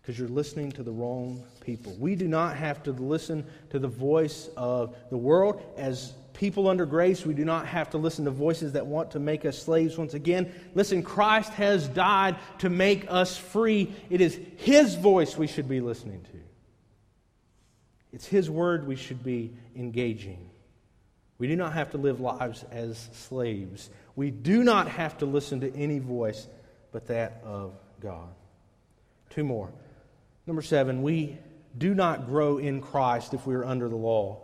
[0.02, 1.94] because you're listening to the wrong people.
[2.00, 5.62] We do not have to listen to the voice of the world.
[5.76, 9.20] As people under grace, we do not have to listen to voices that want to
[9.20, 10.52] make us slaves once again.
[10.74, 13.94] Listen, Christ has died to make us free.
[14.10, 16.40] It is His voice we should be listening to,
[18.12, 20.50] it's His word we should be engaging.
[21.38, 23.90] We do not have to live lives as slaves.
[24.16, 26.48] We do not have to listen to any voice
[26.92, 28.28] but that of God.
[29.30, 29.70] Two more.
[30.46, 31.38] Number seven, we
[31.76, 34.40] do not grow in Christ if we are under the law.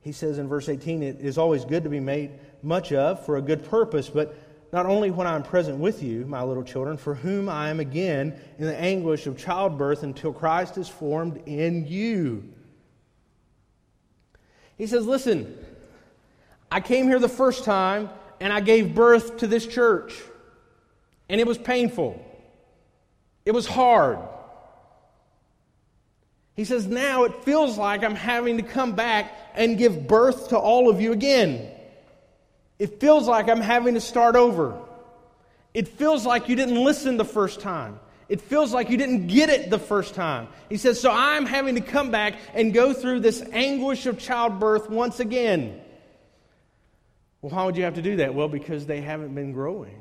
[0.00, 2.30] He says in verse 18, it is always good to be made
[2.62, 4.38] much of for a good purpose, but
[4.72, 7.80] not only when I am present with you, my little children, for whom I am
[7.80, 12.44] again in the anguish of childbirth until Christ is formed in you.
[14.78, 15.56] He says, Listen,
[16.70, 18.10] I came here the first time
[18.40, 20.14] and I gave birth to this church,
[21.28, 22.22] and it was painful.
[23.44, 24.18] It was hard.
[26.54, 30.58] He says, Now it feels like I'm having to come back and give birth to
[30.58, 31.70] all of you again.
[32.78, 34.78] It feels like I'm having to start over.
[35.72, 38.00] It feels like you didn't listen the first time.
[38.28, 40.48] It feels like you didn't get it the first time.
[40.68, 44.90] He says, So I'm having to come back and go through this anguish of childbirth
[44.90, 45.80] once again.
[47.46, 48.34] Well, why would you have to do that?
[48.34, 49.94] Well, because they haven't been growing.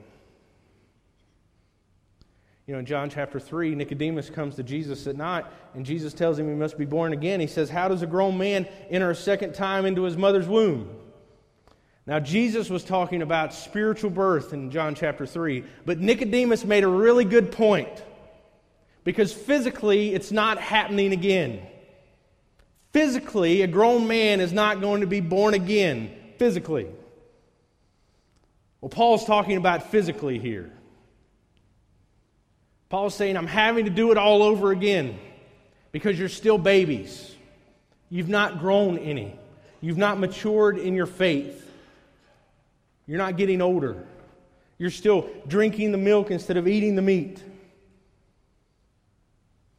[2.65, 6.39] You know, in John chapter 3, Nicodemus comes to Jesus at night, and Jesus tells
[6.39, 7.39] him he must be born again.
[7.39, 10.89] He says, How does a grown man enter a second time into his mother's womb?
[12.07, 16.87] Now, Jesus was talking about spiritual birth in John chapter 3, but Nicodemus made a
[16.87, 18.03] really good point
[19.03, 21.61] because physically it's not happening again.
[22.91, 26.87] Physically, a grown man is not going to be born again, physically.
[28.85, 30.71] Well, Paul's talking about physically here.
[32.87, 35.17] Paul's saying, I'm having to do it all over again
[35.91, 37.33] because you're still babies.
[38.11, 39.39] You've not grown any.
[39.81, 41.67] You've not matured in your faith.
[43.07, 44.05] You're not getting older.
[44.77, 47.41] You're still drinking the milk instead of eating the meat.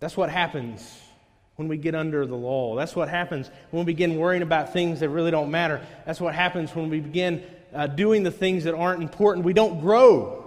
[0.00, 1.00] That's what happens
[1.54, 2.74] when we get under the law.
[2.74, 5.80] That's what happens when we begin worrying about things that really don't matter.
[6.04, 7.44] That's what happens when we begin
[7.76, 9.44] uh, doing the things that aren't important.
[9.44, 10.44] We don't grow.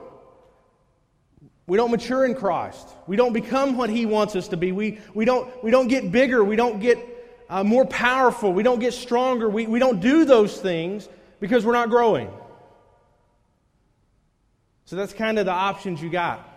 [1.68, 2.88] We don't mature in Christ.
[3.06, 4.72] We don't become what He wants us to be.
[4.72, 6.44] We, we, don't, we don't get bigger.
[6.44, 6.98] We don't get
[7.48, 8.52] uh, more powerful.
[8.52, 9.48] We don't get stronger.
[9.48, 11.08] We, we don't do those things
[11.40, 12.32] because we're not growing.
[14.86, 16.48] So that's kind of the options you got.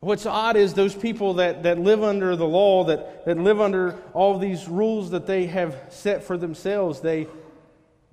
[0.00, 3.98] What's odd is those people that, that live under the law, that, that live under
[4.12, 7.26] all these rules that they have set for themselves, they,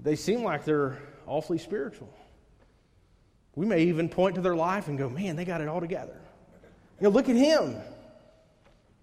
[0.03, 2.13] they seem like they're awfully spiritual.
[3.55, 6.19] We may even point to their life and go, man, they got it all together.
[6.99, 7.75] You know, look at him.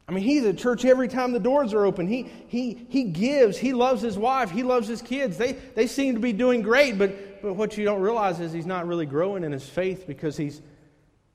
[0.08, 2.08] I mean, he's at church every time the doors are open.
[2.08, 3.56] He, he, he gives.
[3.56, 4.50] He loves his wife.
[4.50, 5.38] He loves his kids.
[5.38, 8.66] They, they seem to be doing great, but, but what you don't realize is he's
[8.66, 10.60] not really growing in his faith because he's,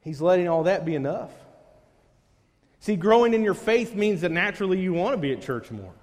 [0.02, 1.32] he's letting all that be enough.
[2.82, 5.94] See, growing in your faith means that naturally you want to be at church more.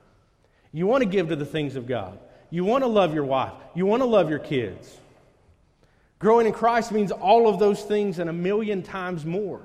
[0.73, 2.19] You want to give to the things of God.
[2.53, 3.55] You want to love your wife.
[3.75, 4.99] You want to love your kids.
[6.19, 9.63] Growing in Christ means all of those things and a million times more.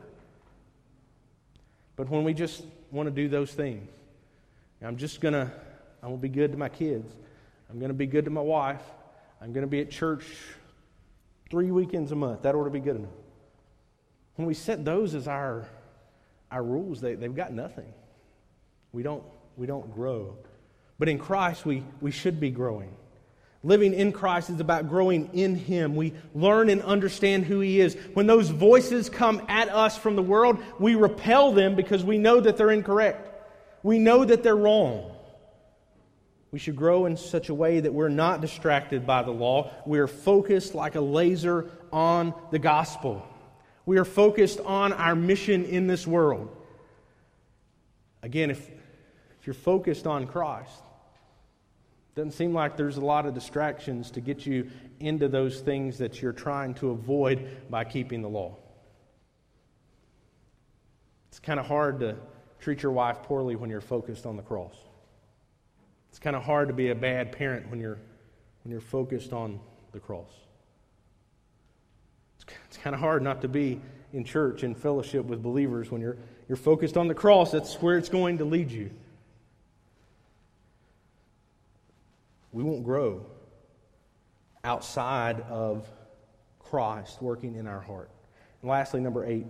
[1.97, 3.89] But when we just want to do those things.
[4.81, 5.51] I'm just going to,
[6.01, 7.11] I'm going to be good to my kids.
[7.69, 8.81] I'm going to be good to my wife.
[9.41, 10.25] I'm going to be at church
[11.49, 12.43] three weekends a month.
[12.43, 13.09] That ought to be good enough.
[14.35, 15.67] When we set those as our,
[16.51, 17.91] our rules, they, they've got nothing.
[18.93, 19.23] We don't,
[19.57, 20.37] we don't grow.
[20.99, 22.93] But in Christ, we, we should be growing.
[23.63, 25.95] Living in Christ is about growing in Him.
[25.95, 27.95] We learn and understand who He is.
[28.13, 32.39] When those voices come at us from the world, we repel them because we know
[32.39, 33.29] that they're incorrect.
[33.83, 35.11] We know that they're wrong.
[36.51, 39.71] We should grow in such a way that we're not distracted by the law.
[39.85, 43.27] We are focused like a laser on the gospel.
[43.85, 46.55] We are focused on our mission in this world.
[48.23, 48.69] Again, if,
[49.39, 50.71] if you're focused on Christ,
[52.17, 56.19] doesn't seem like there's a lot of distractions to get you into those things that
[56.19, 58.57] you're trying to avoid by keeping the law.
[61.29, 62.15] It's kind of hard to
[62.59, 64.73] treat your wife poorly when you're focused on the cross.
[66.09, 67.99] It's kind of hard to be a bad parent when you're,
[68.63, 69.59] when you're focused on
[69.91, 70.31] the cross.
[72.37, 73.79] It's, it's kind of hard not to be
[74.11, 76.17] in church and fellowship with believers when you're,
[76.49, 77.51] you're focused on the cross.
[77.51, 78.89] That's where it's going to lead you.
[82.57, 83.23] We won't grow
[84.63, 85.87] outside of
[86.57, 88.09] Christ working in our heart.
[88.63, 89.45] And lastly, number eight.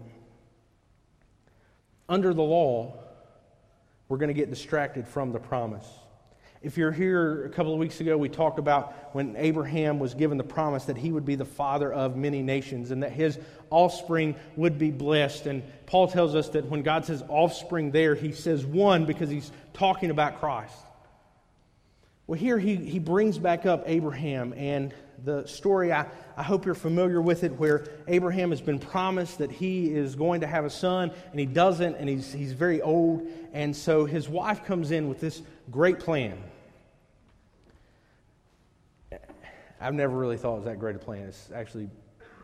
[2.10, 3.00] Under the law,
[4.10, 5.88] we're going to get distracted from the promise.
[6.62, 10.38] If you're here a couple of weeks ago, we talked about when Abraham was given
[10.38, 13.40] the promise that he would be the father of many nations and that his
[13.70, 15.46] offspring would be blessed.
[15.46, 19.50] And Paul tells us that when God says offspring there, he says one because he's
[19.72, 20.76] talking about Christ.
[22.28, 25.94] Well, here he, he brings back up Abraham and the story.
[25.94, 30.16] I, I hope you're familiar with it, where Abraham has been promised that he is
[30.16, 33.26] going to have a son, and he doesn't, and he's, he's very old.
[33.54, 36.38] And so his wife comes in with this great plan.
[39.80, 41.28] I've never really thought it was that great a plan.
[41.28, 41.90] It's actually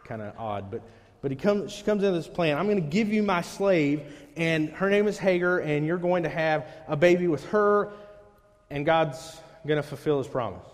[0.05, 0.81] kind of odd, but
[1.21, 1.37] but he
[1.69, 2.57] she comes in with this plan.
[2.57, 4.01] I'm going to give you my slave,
[4.35, 7.91] and her name is Hagar, and you're going to have a baby with her.
[8.69, 10.65] And God's going to fulfill his promise.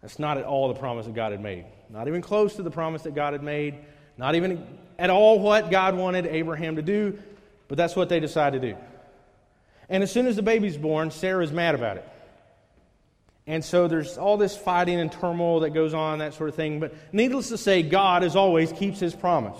[0.00, 1.64] That's not at all the promise that God had made.
[1.90, 3.76] Not even close to the promise that God had made.
[4.16, 4.66] Not even
[4.98, 7.18] at all what God wanted Abraham to do,
[7.68, 8.78] but that's what they decided to do.
[9.88, 12.08] And as soon as the baby's born, Sarah's mad about it.
[13.46, 16.80] And so there's all this fighting and turmoil that goes on, that sort of thing.
[16.80, 19.58] But needless to say, God, as always, keeps his promise.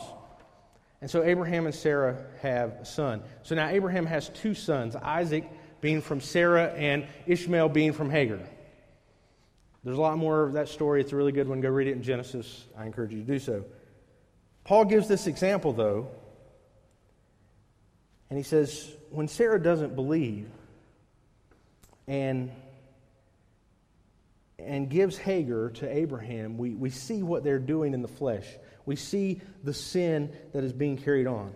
[1.00, 3.22] And so Abraham and Sarah have a son.
[3.44, 5.48] So now Abraham has two sons, Isaac
[5.80, 8.40] being from Sarah and Ishmael being from Hagar.
[9.84, 11.00] There's a lot more of that story.
[11.00, 11.60] It's a really good one.
[11.60, 12.66] Go read it in Genesis.
[12.76, 13.64] I encourage you to do so.
[14.64, 16.08] Paul gives this example, though,
[18.28, 20.50] and he says, when Sarah doesn't believe
[22.06, 22.50] and,
[24.58, 28.46] and gives Hagar to Abraham, we, we see what they're doing in the flesh.
[28.84, 31.54] We see the sin that is being carried on.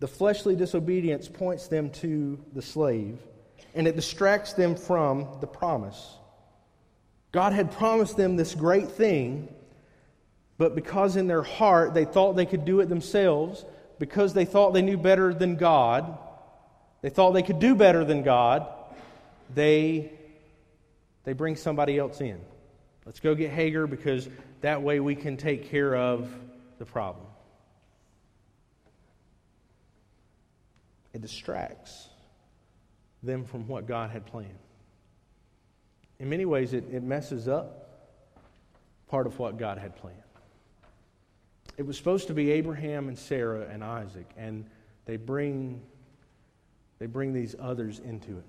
[0.00, 3.18] The fleshly disobedience points them to the slave,
[3.74, 6.16] and it distracts them from the promise.
[7.32, 9.54] God had promised them this great thing,
[10.58, 13.64] but because in their heart they thought they could do it themselves,
[13.98, 16.18] because they thought they knew better than God,
[17.02, 18.66] they thought they could do better than God,
[19.54, 20.10] they,
[21.24, 22.40] they bring somebody else in.
[23.04, 24.28] Let's go get Hagar because
[24.62, 26.30] that way we can take care of
[26.78, 27.26] the problem.
[31.12, 32.08] It distracts
[33.22, 34.58] them from what God had planned.
[36.18, 37.88] In many ways, it, it messes up
[39.08, 40.16] part of what God had planned.
[41.76, 44.66] It was supposed to be Abraham and Sarah and Isaac, and
[45.06, 45.80] they bring,
[46.98, 48.44] they bring these others into it.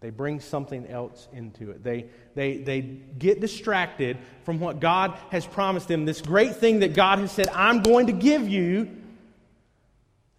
[0.00, 1.82] They bring something else into it.
[1.82, 6.94] They, they, they get distracted from what God has promised them, this great thing that
[6.94, 8.90] God has said, I'm going to give you,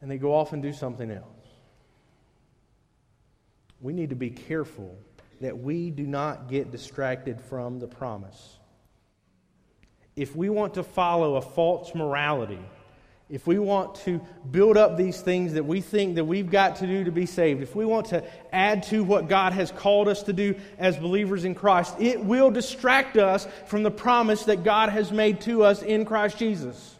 [0.01, 1.36] and they go off and do something else.
[3.81, 4.97] We need to be careful
[5.41, 8.57] that we do not get distracted from the promise.
[10.15, 12.59] If we want to follow a false morality,
[13.29, 16.87] if we want to build up these things that we think that we've got to
[16.87, 18.23] do to be saved, if we want to
[18.53, 22.49] add to what God has called us to do as believers in Christ, it will
[22.49, 26.95] distract us from the promise that God has made to us in Christ Jesus.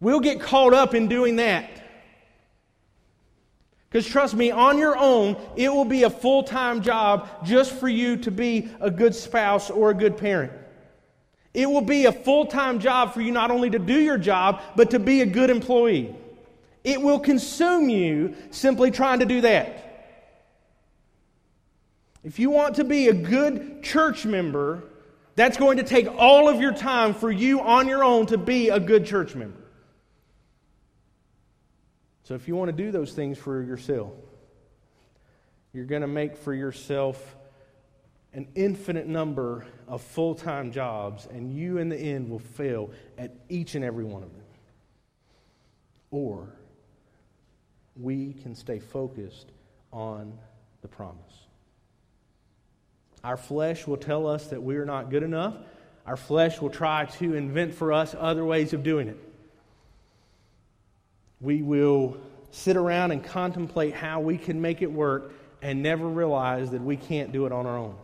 [0.00, 1.70] We'll get caught up in doing that.
[3.90, 7.88] Because trust me, on your own, it will be a full time job just for
[7.88, 10.52] you to be a good spouse or a good parent.
[11.54, 14.60] It will be a full time job for you not only to do your job,
[14.76, 16.14] but to be a good employee.
[16.84, 19.84] It will consume you simply trying to do that.
[22.24, 24.82] If you want to be a good church member,
[25.34, 28.68] that's going to take all of your time for you on your own to be
[28.68, 29.67] a good church member.
[32.28, 34.12] So if you want to do those things for yourself,
[35.72, 37.36] you're going to make for yourself
[38.34, 43.34] an infinite number of full time jobs, and you in the end will fail at
[43.48, 44.44] each and every one of them.
[46.10, 46.52] Or
[47.96, 49.46] we can stay focused
[49.90, 50.38] on
[50.82, 51.46] the promise.
[53.24, 55.54] Our flesh will tell us that we are not good enough.
[56.04, 59.27] Our flesh will try to invent for us other ways of doing it.
[61.40, 62.16] We will
[62.50, 65.32] sit around and contemplate how we can make it work
[65.62, 67.96] and never realize that we can't do it on our own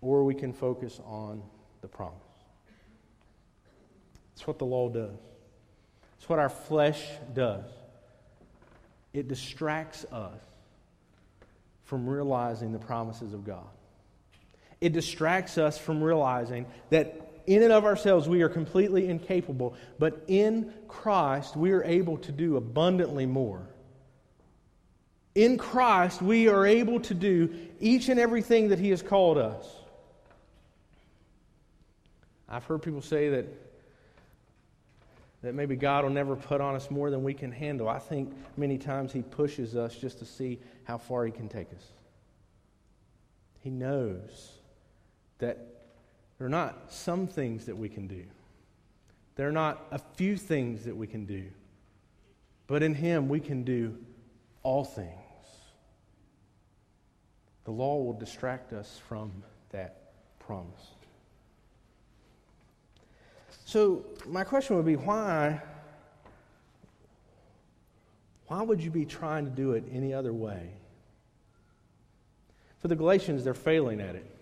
[0.00, 1.42] or we can focus on
[1.80, 2.14] the promise.
[4.34, 5.18] It's what the law does,
[6.16, 7.64] it's what our flesh does.
[9.12, 10.38] It distracts us
[11.84, 13.66] from realizing the promises of God.
[14.80, 20.22] It distracts us from realizing that in and of ourselves we are completely incapable, but
[20.28, 23.66] in Christ we are able to do abundantly more.
[25.34, 29.66] In Christ we are able to do each and everything that He has called us.
[32.50, 33.46] I've heard people say that,
[35.42, 37.88] that maybe God will never put on us more than we can handle.
[37.88, 41.68] I think many times He pushes us just to see how far He can take
[41.72, 41.92] us.
[43.60, 44.52] He knows
[45.38, 45.77] that
[46.38, 48.24] there are not some things that we can do,
[49.36, 51.44] there are not a few things that we can do,
[52.66, 53.96] but in Him we can do
[54.62, 55.08] all things.
[57.64, 59.30] The law will distract us from
[59.70, 60.94] that promise.
[63.66, 65.60] So, my question would be why?
[68.46, 70.70] Why would you be trying to do it any other way?
[72.78, 74.37] For the Galatians, they're failing at it.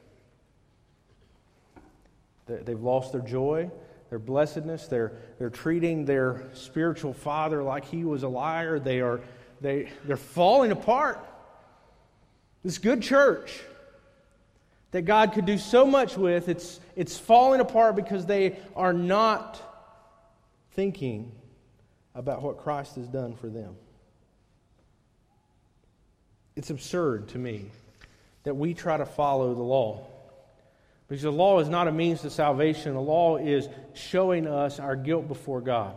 [2.47, 3.70] They've lost their joy,
[4.11, 4.86] their blessedness.
[4.86, 8.78] They're, they're treating their spiritual father like he was a liar.
[8.78, 9.20] They are,
[9.61, 11.18] they, they're falling apart.
[12.62, 13.61] This good church
[14.92, 19.61] that God could do so much with, it's, it's falling apart because they are not
[20.72, 21.32] thinking
[22.14, 23.76] about what Christ has done for them.
[26.55, 27.66] It's absurd to me
[28.44, 30.07] that we try to follow the law.
[31.09, 34.96] Because the law is not a means to salvation, the law is showing us our
[34.96, 35.94] guilt before God.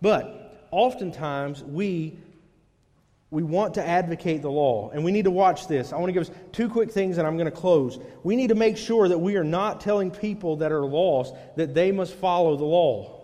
[0.00, 2.18] But oftentimes we
[3.30, 5.92] we want to advocate the law, and we need to watch this.
[5.92, 7.98] I want to give us two quick things, and I'm going to close.
[8.22, 11.74] We need to make sure that we are not telling people that are lost that
[11.74, 13.20] they must follow the law.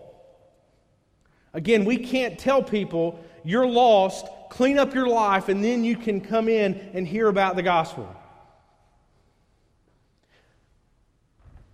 [1.53, 6.21] Again, we can't tell people, you're lost, clean up your life, and then you can
[6.21, 8.15] come in and hear about the gospel.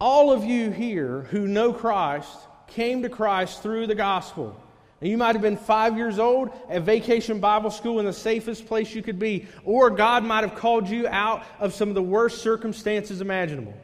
[0.01, 2.35] All of you here who know Christ
[2.65, 4.59] came to Christ through the gospel.
[4.99, 8.65] And you might have been five years old at vacation Bible school in the safest
[8.65, 12.01] place you could be, or God might have called you out of some of the
[12.01, 13.77] worst circumstances imaginable.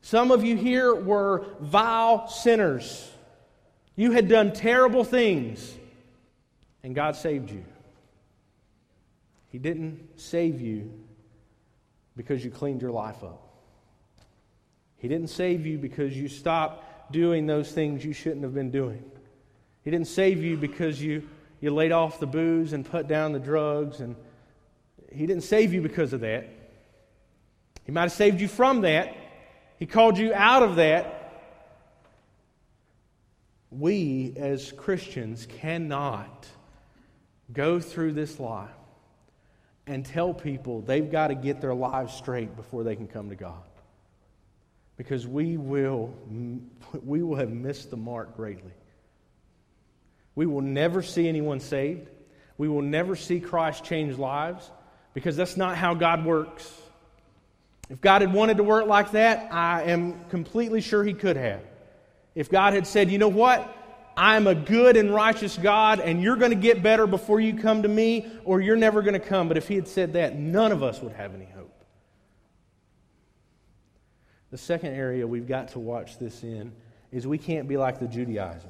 [0.00, 3.10] Some of you here were vile sinners.
[3.96, 5.74] You had done terrible things,
[6.84, 7.64] and God saved you.
[9.48, 10.92] He didn't save you
[12.16, 13.49] because you cleaned your life up.
[15.00, 19.02] He didn't save you because you stopped doing those things you shouldn't have been doing.
[19.82, 21.28] He didn't save you because you,
[21.60, 24.00] you laid off the booze and put down the drugs.
[24.00, 24.14] And
[25.10, 26.48] He didn't save you because of that.
[27.86, 29.16] He might have saved you from that.
[29.78, 31.16] He called you out of that.
[33.70, 36.46] We as Christians cannot
[37.50, 38.68] go through this life
[39.86, 43.34] and tell people they've got to get their lives straight before they can come to
[43.34, 43.62] God.
[45.00, 46.12] Because we will,
[47.02, 48.74] we will have missed the mark greatly.
[50.34, 52.10] We will never see anyone saved.
[52.58, 54.70] We will never see Christ change lives
[55.14, 56.70] because that's not how God works.
[57.88, 61.62] If God had wanted to work like that, I am completely sure He could have.
[62.34, 63.74] If God had said, you know what?
[64.18, 67.84] I'm a good and righteous God, and you're going to get better before you come
[67.84, 69.48] to me, or you're never going to come.
[69.48, 71.79] But if He had said that, none of us would have any hope.
[74.50, 76.72] The second area we've got to watch this in
[77.12, 78.64] is we can't be like the Judaizers.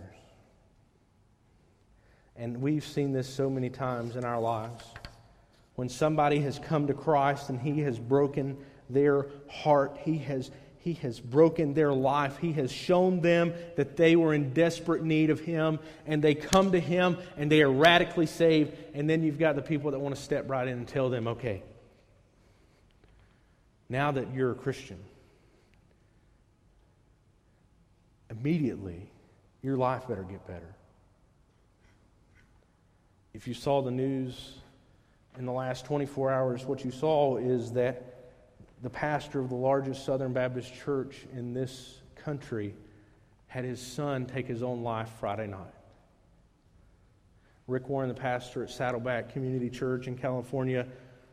[2.36, 4.84] And we've seen this so many times in our lives.
[5.74, 8.56] When somebody has come to Christ and he has broken
[8.88, 14.16] their heart, he has, he has broken their life, he has shown them that they
[14.16, 18.26] were in desperate need of him, and they come to him and they are radically
[18.26, 18.74] saved.
[18.94, 21.28] And then you've got the people that want to step right in and tell them,
[21.28, 21.62] okay,
[23.88, 24.98] now that you're a Christian,
[28.40, 29.10] immediately
[29.62, 30.74] your life better get better.
[33.34, 34.58] If you saw the news
[35.38, 38.32] in the last 24 hours, what you saw is that
[38.82, 42.74] the pastor of the largest Southern Baptist church in this country
[43.46, 45.74] had his son take his own life Friday night.
[47.66, 50.86] Rick Warren, the pastor at Saddleback Community Church in California,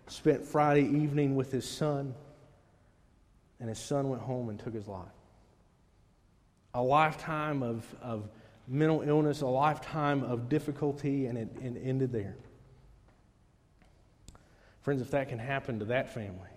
[0.07, 2.13] spent Friday evening with his son,
[3.59, 5.16] and his son went home and took his life.
[6.77, 8.29] A lifetime of, of
[8.67, 12.35] mental illness, a lifetime of difficulty, and it, it ended there.
[14.83, 16.49] Friends, if that can happen to that family,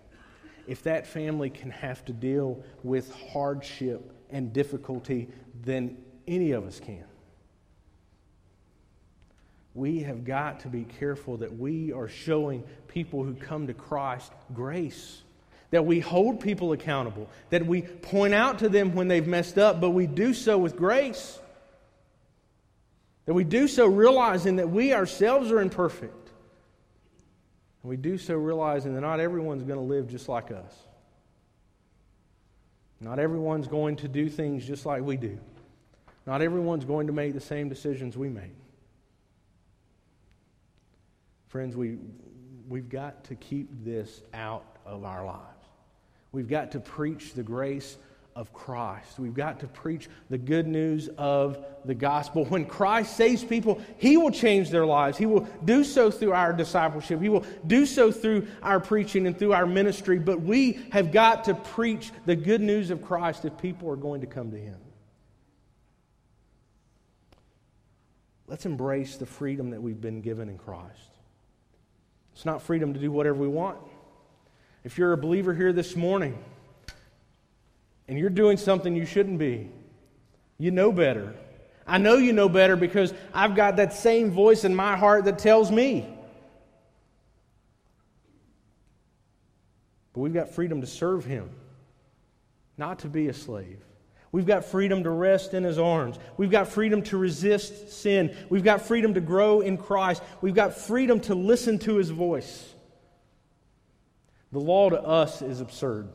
[0.68, 5.31] if that family can have to deal with hardship and difficulty,
[5.64, 5.97] then
[6.29, 7.05] any of us can.
[9.75, 14.33] We have got to be careful that we are showing people who come to Christ
[14.53, 15.23] grace
[15.71, 19.81] that we hold people accountable, that we point out to them when they've messed up,
[19.81, 21.39] but we do so with grace.
[23.27, 26.31] That we do so realizing that we ourselves are imperfect.
[27.83, 30.75] And we do so realizing that not everyone's going to live just like us.
[33.01, 35.39] Not everyone's going to do things just like we do.
[36.27, 38.55] Not everyone's going to make the same decisions we make.
[41.49, 41.99] Friends, we,
[42.68, 45.59] we've got to keep this out of our lives.
[46.33, 47.97] We've got to preach the grace
[48.37, 49.18] of Christ.
[49.18, 52.45] We've got to preach the good news of the gospel.
[52.45, 55.18] When Christ saves people, He will change their lives.
[55.18, 57.20] He will do so through our discipleship.
[57.20, 60.18] He will do so through our preaching and through our ministry.
[60.18, 64.20] But we have got to preach the good news of Christ if people are going
[64.20, 64.78] to come to Him.
[68.47, 71.11] Let's embrace the freedom that we've been given in Christ.
[72.33, 73.78] It's not freedom to do whatever we want.
[74.85, 76.39] If you're a believer here this morning,
[78.09, 79.70] and you're doing something you shouldn't be,
[80.59, 81.35] you know better.
[81.87, 85.39] I know you know better because I've got that same voice in my heart that
[85.39, 86.09] tells me.
[90.12, 91.51] But we've got freedom to serve Him,
[92.76, 93.78] not to be a slave.
[94.33, 96.18] We've got freedom to rest in His arms.
[96.37, 98.37] We've got freedom to resist sin.
[98.49, 100.22] We've got freedom to grow in Christ.
[100.41, 102.74] We've got freedom to listen to His voice.
[104.53, 106.09] The law to us is absurd.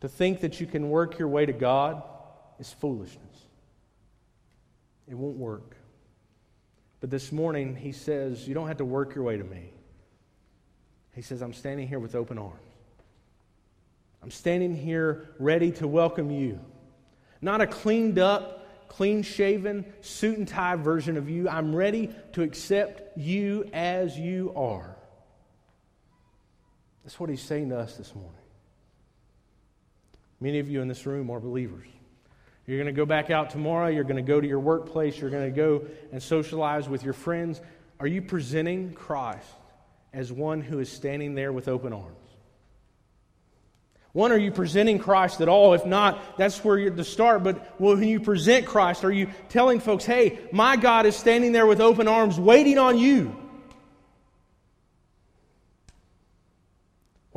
[0.00, 2.02] To think that you can work your way to God
[2.58, 3.24] is foolishness.
[5.08, 5.76] It won't work.
[7.00, 9.72] But this morning, he says, You don't have to work your way to me.
[11.14, 12.60] He says, I'm standing here with open arms.
[14.22, 16.60] I'm standing here ready to welcome you.
[17.40, 21.48] Not a cleaned up, clean shaven, suit and tie version of you.
[21.48, 24.97] I'm ready to accept you as you are.
[27.08, 28.34] That's what he's saying to us this morning.
[30.40, 31.86] Many of you in this room are believers.
[32.66, 33.86] You're going to go back out tomorrow.
[33.86, 35.18] You're going to go to your workplace.
[35.18, 37.62] You're going to go and socialize with your friends.
[37.98, 39.48] Are you presenting Christ
[40.12, 42.28] as one who is standing there with open arms?
[44.12, 45.72] One, are you presenting Christ at all?
[45.72, 47.42] If not, that's where you're to start.
[47.42, 51.66] But when you present Christ, are you telling folks, hey, my God is standing there
[51.66, 53.34] with open arms waiting on you?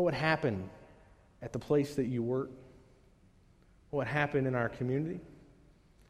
[0.02, 0.68] What would happen
[1.43, 2.49] at the place that you work?
[3.91, 5.20] What would happen in our community?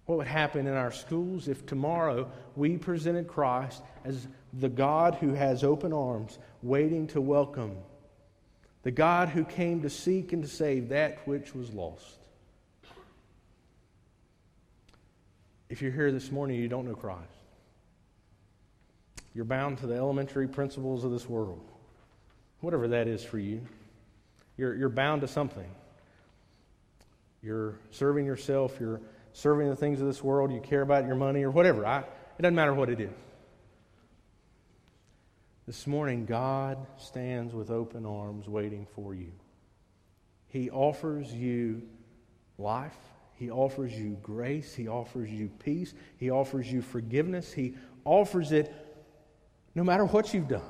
[0.05, 5.33] What would happen in our schools if tomorrow we presented Christ as the God who
[5.33, 7.75] has open arms, waiting to welcome,
[8.83, 12.17] the God who came to seek and to save that which was lost?
[15.67, 17.27] If you're here this morning you don't know Christ,
[19.35, 21.69] you're bound to the elementary principles of this world,
[22.61, 23.59] whatever that is for you.
[24.57, 25.69] You're, you're bound to something.
[27.41, 29.01] You're serving yourself, you're
[29.33, 31.85] serving the things of this world, you care about your money or whatever.
[31.85, 33.09] I, it doesn't matter what it is.
[35.65, 39.31] This morning, God stands with open arms waiting for you.
[40.47, 41.81] He offers you
[42.57, 42.97] life.
[43.35, 44.75] He offers you grace.
[44.75, 45.93] He offers you peace.
[46.17, 47.53] He offers you forgiveness.
[47.53, 47.75] He
[48.05, 48.73] offers it
[49.73, 50.61] no matter what you've done.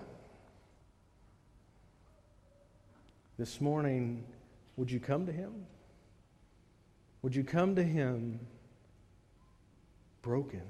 [3.37, 4.23] This morning,
[4.77, 5.65] would you come to Him?
[7.21, 8.39] Would you come to Him
[10.21, 10.63] broken?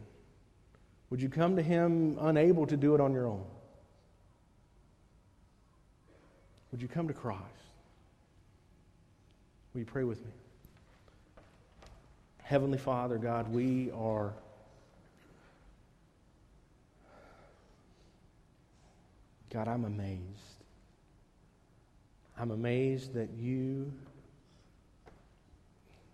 [1.09, 3.43] Would you come to Him unable to do it on your own?
[6.71, 7.41] Would you come to Christ?
[9.73, 10.31] Will you pray with me?
[12.43, 14.33] Heavenly Father, God, we are.
[19.49, 20.50] God, I'm amazed.
[22.41, 23.93] I'm amazed that you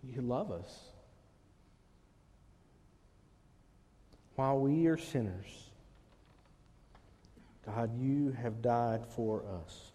[0.04, 0.78] you love us.
[4.36, 5.70] While we are sinners,
[7.64, 9.90] God, you have died for us.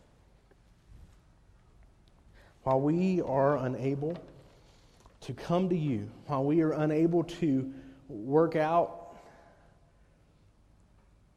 [2.64, 4.18] While we are unable
[5.22, 7.72] to come to you, while we are unable to
[8.10, 9.18] work out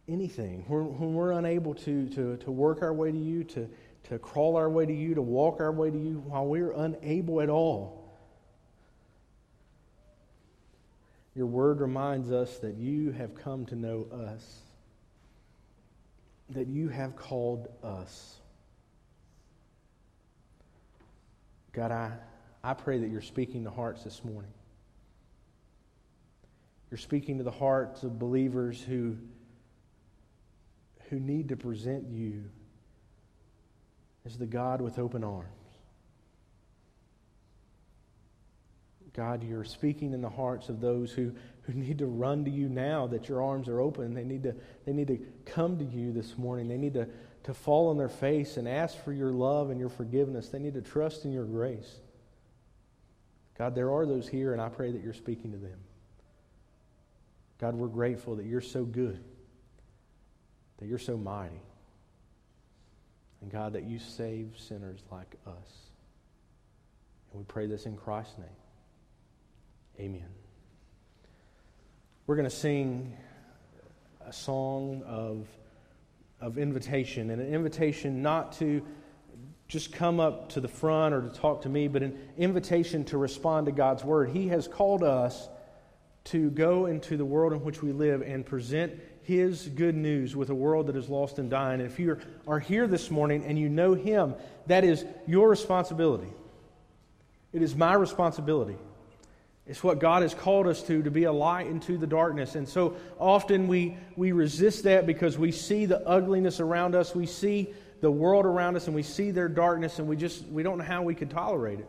[0.08, 3.68] anything, when we're unable to, to, to work our way to you, to,
[4.08, 7.40] to crawl our way to you, to walk our way to you, while we're unable
[7.40, 8.06] at all,
[11.36, 14.62] Your word reminds us that you have come to know us,
[16.48, 18.36] that you have called us.
[21.72, 22.12] God, I,
[22.64, 24.50] I pray that you're speaking to hearts this morning.
[26.90, 29.18] You're speaking to the hearts of believers who,
[31.10, 32.44] who need to present you
[34.26, 35.48] as the God with open arms.
[39.14, 42.68] God, you're speaking in the hearts of those who, who need to run to you
[42.68, 44.12] now that your arms are open.
[44.12, 44.54] They need to,
[44.84, 46.68] they need to come to you this morning.
[46.68, 47.08] They need to,
[47.44, 50.50] to fall on their face and ask for your love and your forgiveness.
[50.50, 51.96] They need to trust in your grace.
[53.56, 55.78] God, there are those here, and I pray that you're speaking to them.
[57.58, 59.24] God, we're grateful that you're so good,
[60.78, 61.62] that you're so mighty,
[63.46, 65.92] and God, that you save sinners like us.
[67.30, 68.48] And we pray this in Christ's name.
[70.00, 70.28] Amen.
[72.26, 73.16] We're going to sing
[74.26, 75.46] a song of,
[76.40, 78.84] of invitation, and an invitation not to
[79.68, 83.16] just come up to the front or to talk to me, but an invitation to
[83.16, 84.30] respond to God's word.
[84.30, 85.48] He has called us
[86.24, 88.92] to go into the world in which we live and present
[89.26, 91.80] His good news with a world that is lost and dying.
[91.80, 94.34] And if you are here this morning and you know Him,
[94.66, 96.32] that is your responsibility.
[97.52, 98.76] It is my responsibility.
[99.66, 102.54] It's what God has called us to, to be a light into the darkness.
[102.54, 107.26] And so often we, we resist that because we see the ugliness around us, we
[107.26, 110.78] see the world around us, and we see their darkness, and we just we don't
[110.78, 111.88] know how we could tolerate it.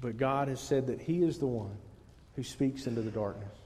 [0.00, 1.76] But God has said that He is the one
[2.36, 3.61] who speaks into the darkness.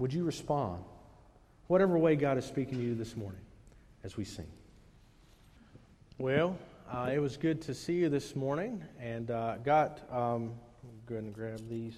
[0.00, 0.82] Would you respond?
[1.66, 3.42] Whatever way God is speaking to you this morning
[4.02, 4.46] as we sing.
[6.16, 6.56] Well,
[6.90, 10.00] uh, it was good to see you this morning, and uh, got.
[10.10, 10.54] Um,
[11.04, 11.96] go ahead and grab these.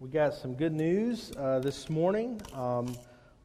[0.00, 2.42] We got some good news uh, this morning.
[2.52, 2.94] Um,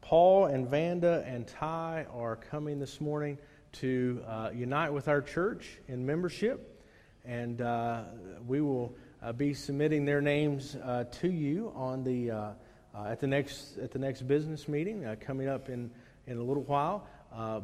[0.02, 3.38] Paul and Vanda and Ty are coming this morning
[3.72, 6.84] to uh, unite with our church in membership,
[7.24, 8.02] and uh,
[8.46, 10.76] we will uh, be submitting their names
[11.12, 12.54] to you on the
[12.96, 15.90] at the next at the next business meeting coming up in
[16.26, 17.06] in a little while.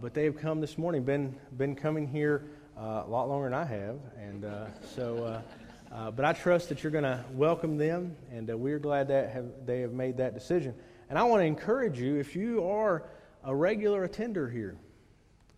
[0.00, 1.04] but they have come this morning.
[1.04, 2.44] Been been coming here
[2.80, 3.98] uh, a lot longer than I have.
[4.18, 8.50] And uh, so, uh, uh but I trust that you're going to welcome them, and
[8.50, 10.74] uh, we're glad that have, they have made that decision.
[11.10, 13.04] And I want to encourage you if you are
[13.44, 14.76] a regular attender here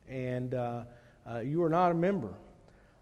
[0.08, 0.82] and uh,
[1.44, 2.30] you are not a member,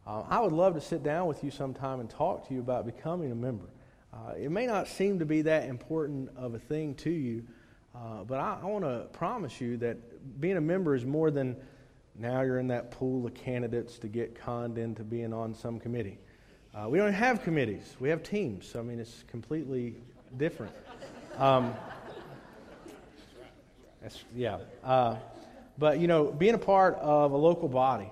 [0.07, 3.31] I would love to sit down with you sometime and talk to you about becoming
[3.31, 3.67] a member.
[4.37, 7.45] It may not seem to be that important of a thing to you,
[8.27, 11.57] but I, I want to promise you that being a member is more than
[12.19, 16.19] now you're in that pool of candidates to get conned into being on some committee.
[16.75, 18.77] Uh, we don't have committees, we have teams.
[18.77, 19.97] I mean, it's completely
[20.37, 20.73] different.
[21.37, 21.75] Um,
[24.03, 24.59] that's, yeah.
[24.85, 25.17] Uh,
[25.79, 28.11] but, you know, being a part of a local body,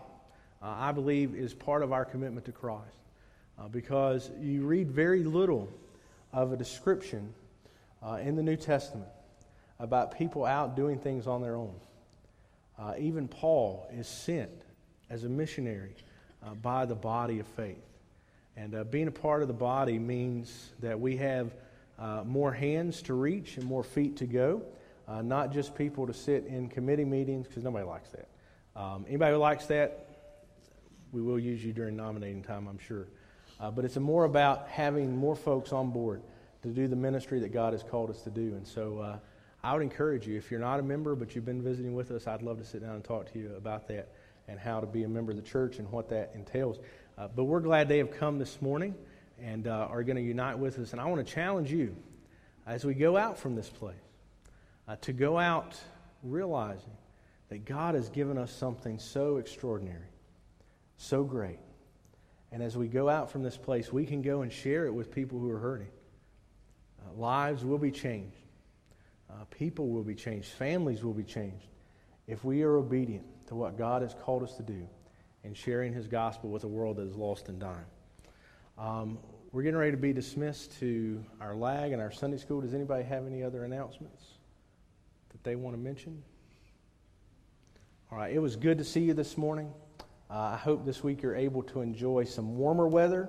[0.62, 2.84] uh, I believe, is part of our commitment to Christ.
[3.59, 5.68] Uh, because you read very little
[6.33, 7.33] of a description
[8.03, 9.09] uh, in the New Testament
[9.79, 11.74] about people out doing things on their own.
[12.79, 14.51] Uh, even Paul is sent
[15.11, 15.95] as a missionary
[16.45, 17.83] uh, by the body of faith.
[18.57, 21.53] And uh, being a part of the body means that we have
[21.99, 24.62] uh, more hands to reach and more feet to go,
[25.07, 28.29] uh, not just people to sit in committee meetings, because nobody likes that.
[28.76, 30.07] Um, anybody who likes that,
[31.12, 33.07] we will use you during nominating time, I'm sure.
[33.61, 36.22] Uh, but it's more about having more folks on board
[36.62, 38.54] to do the ministry that God has called us to do.
[38.54, 39.20] And so
[39.62, 42.26] I would encourage you, if you're not a member but you've been visiting with us,
[42.26, 44.09] I'd love to sit down and talk to you about that
[44.46, 46.78] and how to be a member of the church and what that entails.
[47.16, 48.94] Uh, but we're glad they have come this morning
[49.40, 50.92] and uh, are going to unite with us.
[50.92, 51.94] And I want to challenge you
[52.66, 53.96] as we go out from this place
[54.86, 55.78] uh, to go out
[56.22, 56.96] realizing
[57.48, 60.09] that God has given us something so extraordinary,
[60.96, 61.59] so great.
[62.51, 65.11] And as we go out from this place, we can go and share it with
[65.11, 65.88] people who are hurting.
[67.01, 68.36] Uh, lives will be changed.
[69.30, 71.66] Uh, people will be changed, families will be changed
[72.26, 74.88] if we are obedient to what God has called us to do
[75.44, 77.84] in sharing His gospel with a world that is lost and dying.
[78.78, 79.18] Um,
[79.53, 82.61] we're getting ready to be dismissed to our lag and our Sunday school.
[82.61, 84.22] Does anybody have any other announcements
[85.30, 86.22] that they want to mention?
[88.11, 89.72] All right, it was good to see you this morning.
[90.31, 93.29] Uh, I hope this week you're able to enjoy some warmer weather,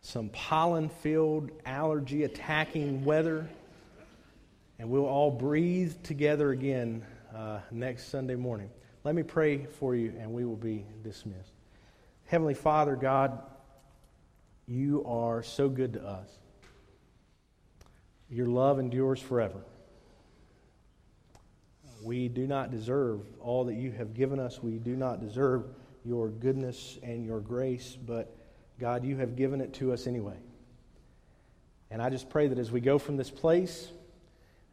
[0.00, 3.48] some pollen filled, allergy attacking weather
[4.78, 7.04] and we'll all breathe together again
[7.34, 8.70] uh, next Sunday morning.
[9.04, 11.52] Let me pray for you, and we will be dismissed.
[12.26, 13.40] Heavenly Father, God,
[14.66, 16.28] you are so good to us.
[18.28, 19.60] Your love endures forever.
[22.02, 24.62] We do not deserve all that you have given us.
[24.62, 25.64] We do not deserve
[26.06, 28.36] your goodness and your grace, but
[28.78, 30.36] God, you have given it to us anyway.
[31.90, 33.88] And I just pray that as we go from this place,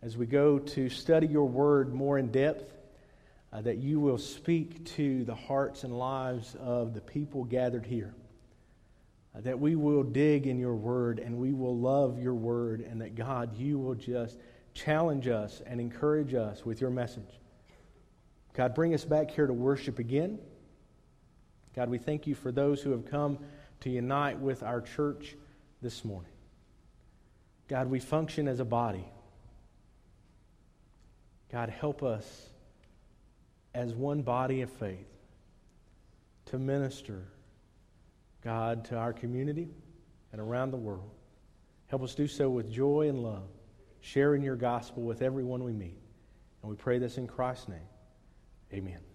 [0.02, 2.74] as we go to study your word more in depth,
[3.52, 8.14] uh, that you will speak to the hearts and lives of the people gathered here.
[9.36, 13.02] Uh, that we will dig in your word and we will love your word, and
[13.02, 14.38] that God, you will just
[14.74, 17.40] challenge us and encourage us with your message.
[18.54, 20.40] God, bring us back here to worship again.
[21.76, 23.40] God, we thank you for those who have come
[23.82, 25.36] to unite with our church
[25.82, 26.32] this morning.
[27.68, 29.06] God, we function as a body.
[31.52, 32.50] God, help us
[33.74, 35.08] as one body of faith
[36.46, 37.24] to minister,
[38.44, 39.70] God, to our community
[40.32, 41.10] and around the world.
[41.88, 43.48] Help us do so with joy and love,
[44.02, 46.00] sharing your gospel with everyone we meet.
[46.62, 47.88] And we pray this in Christ's name.
[48.74, 49.13] Amen.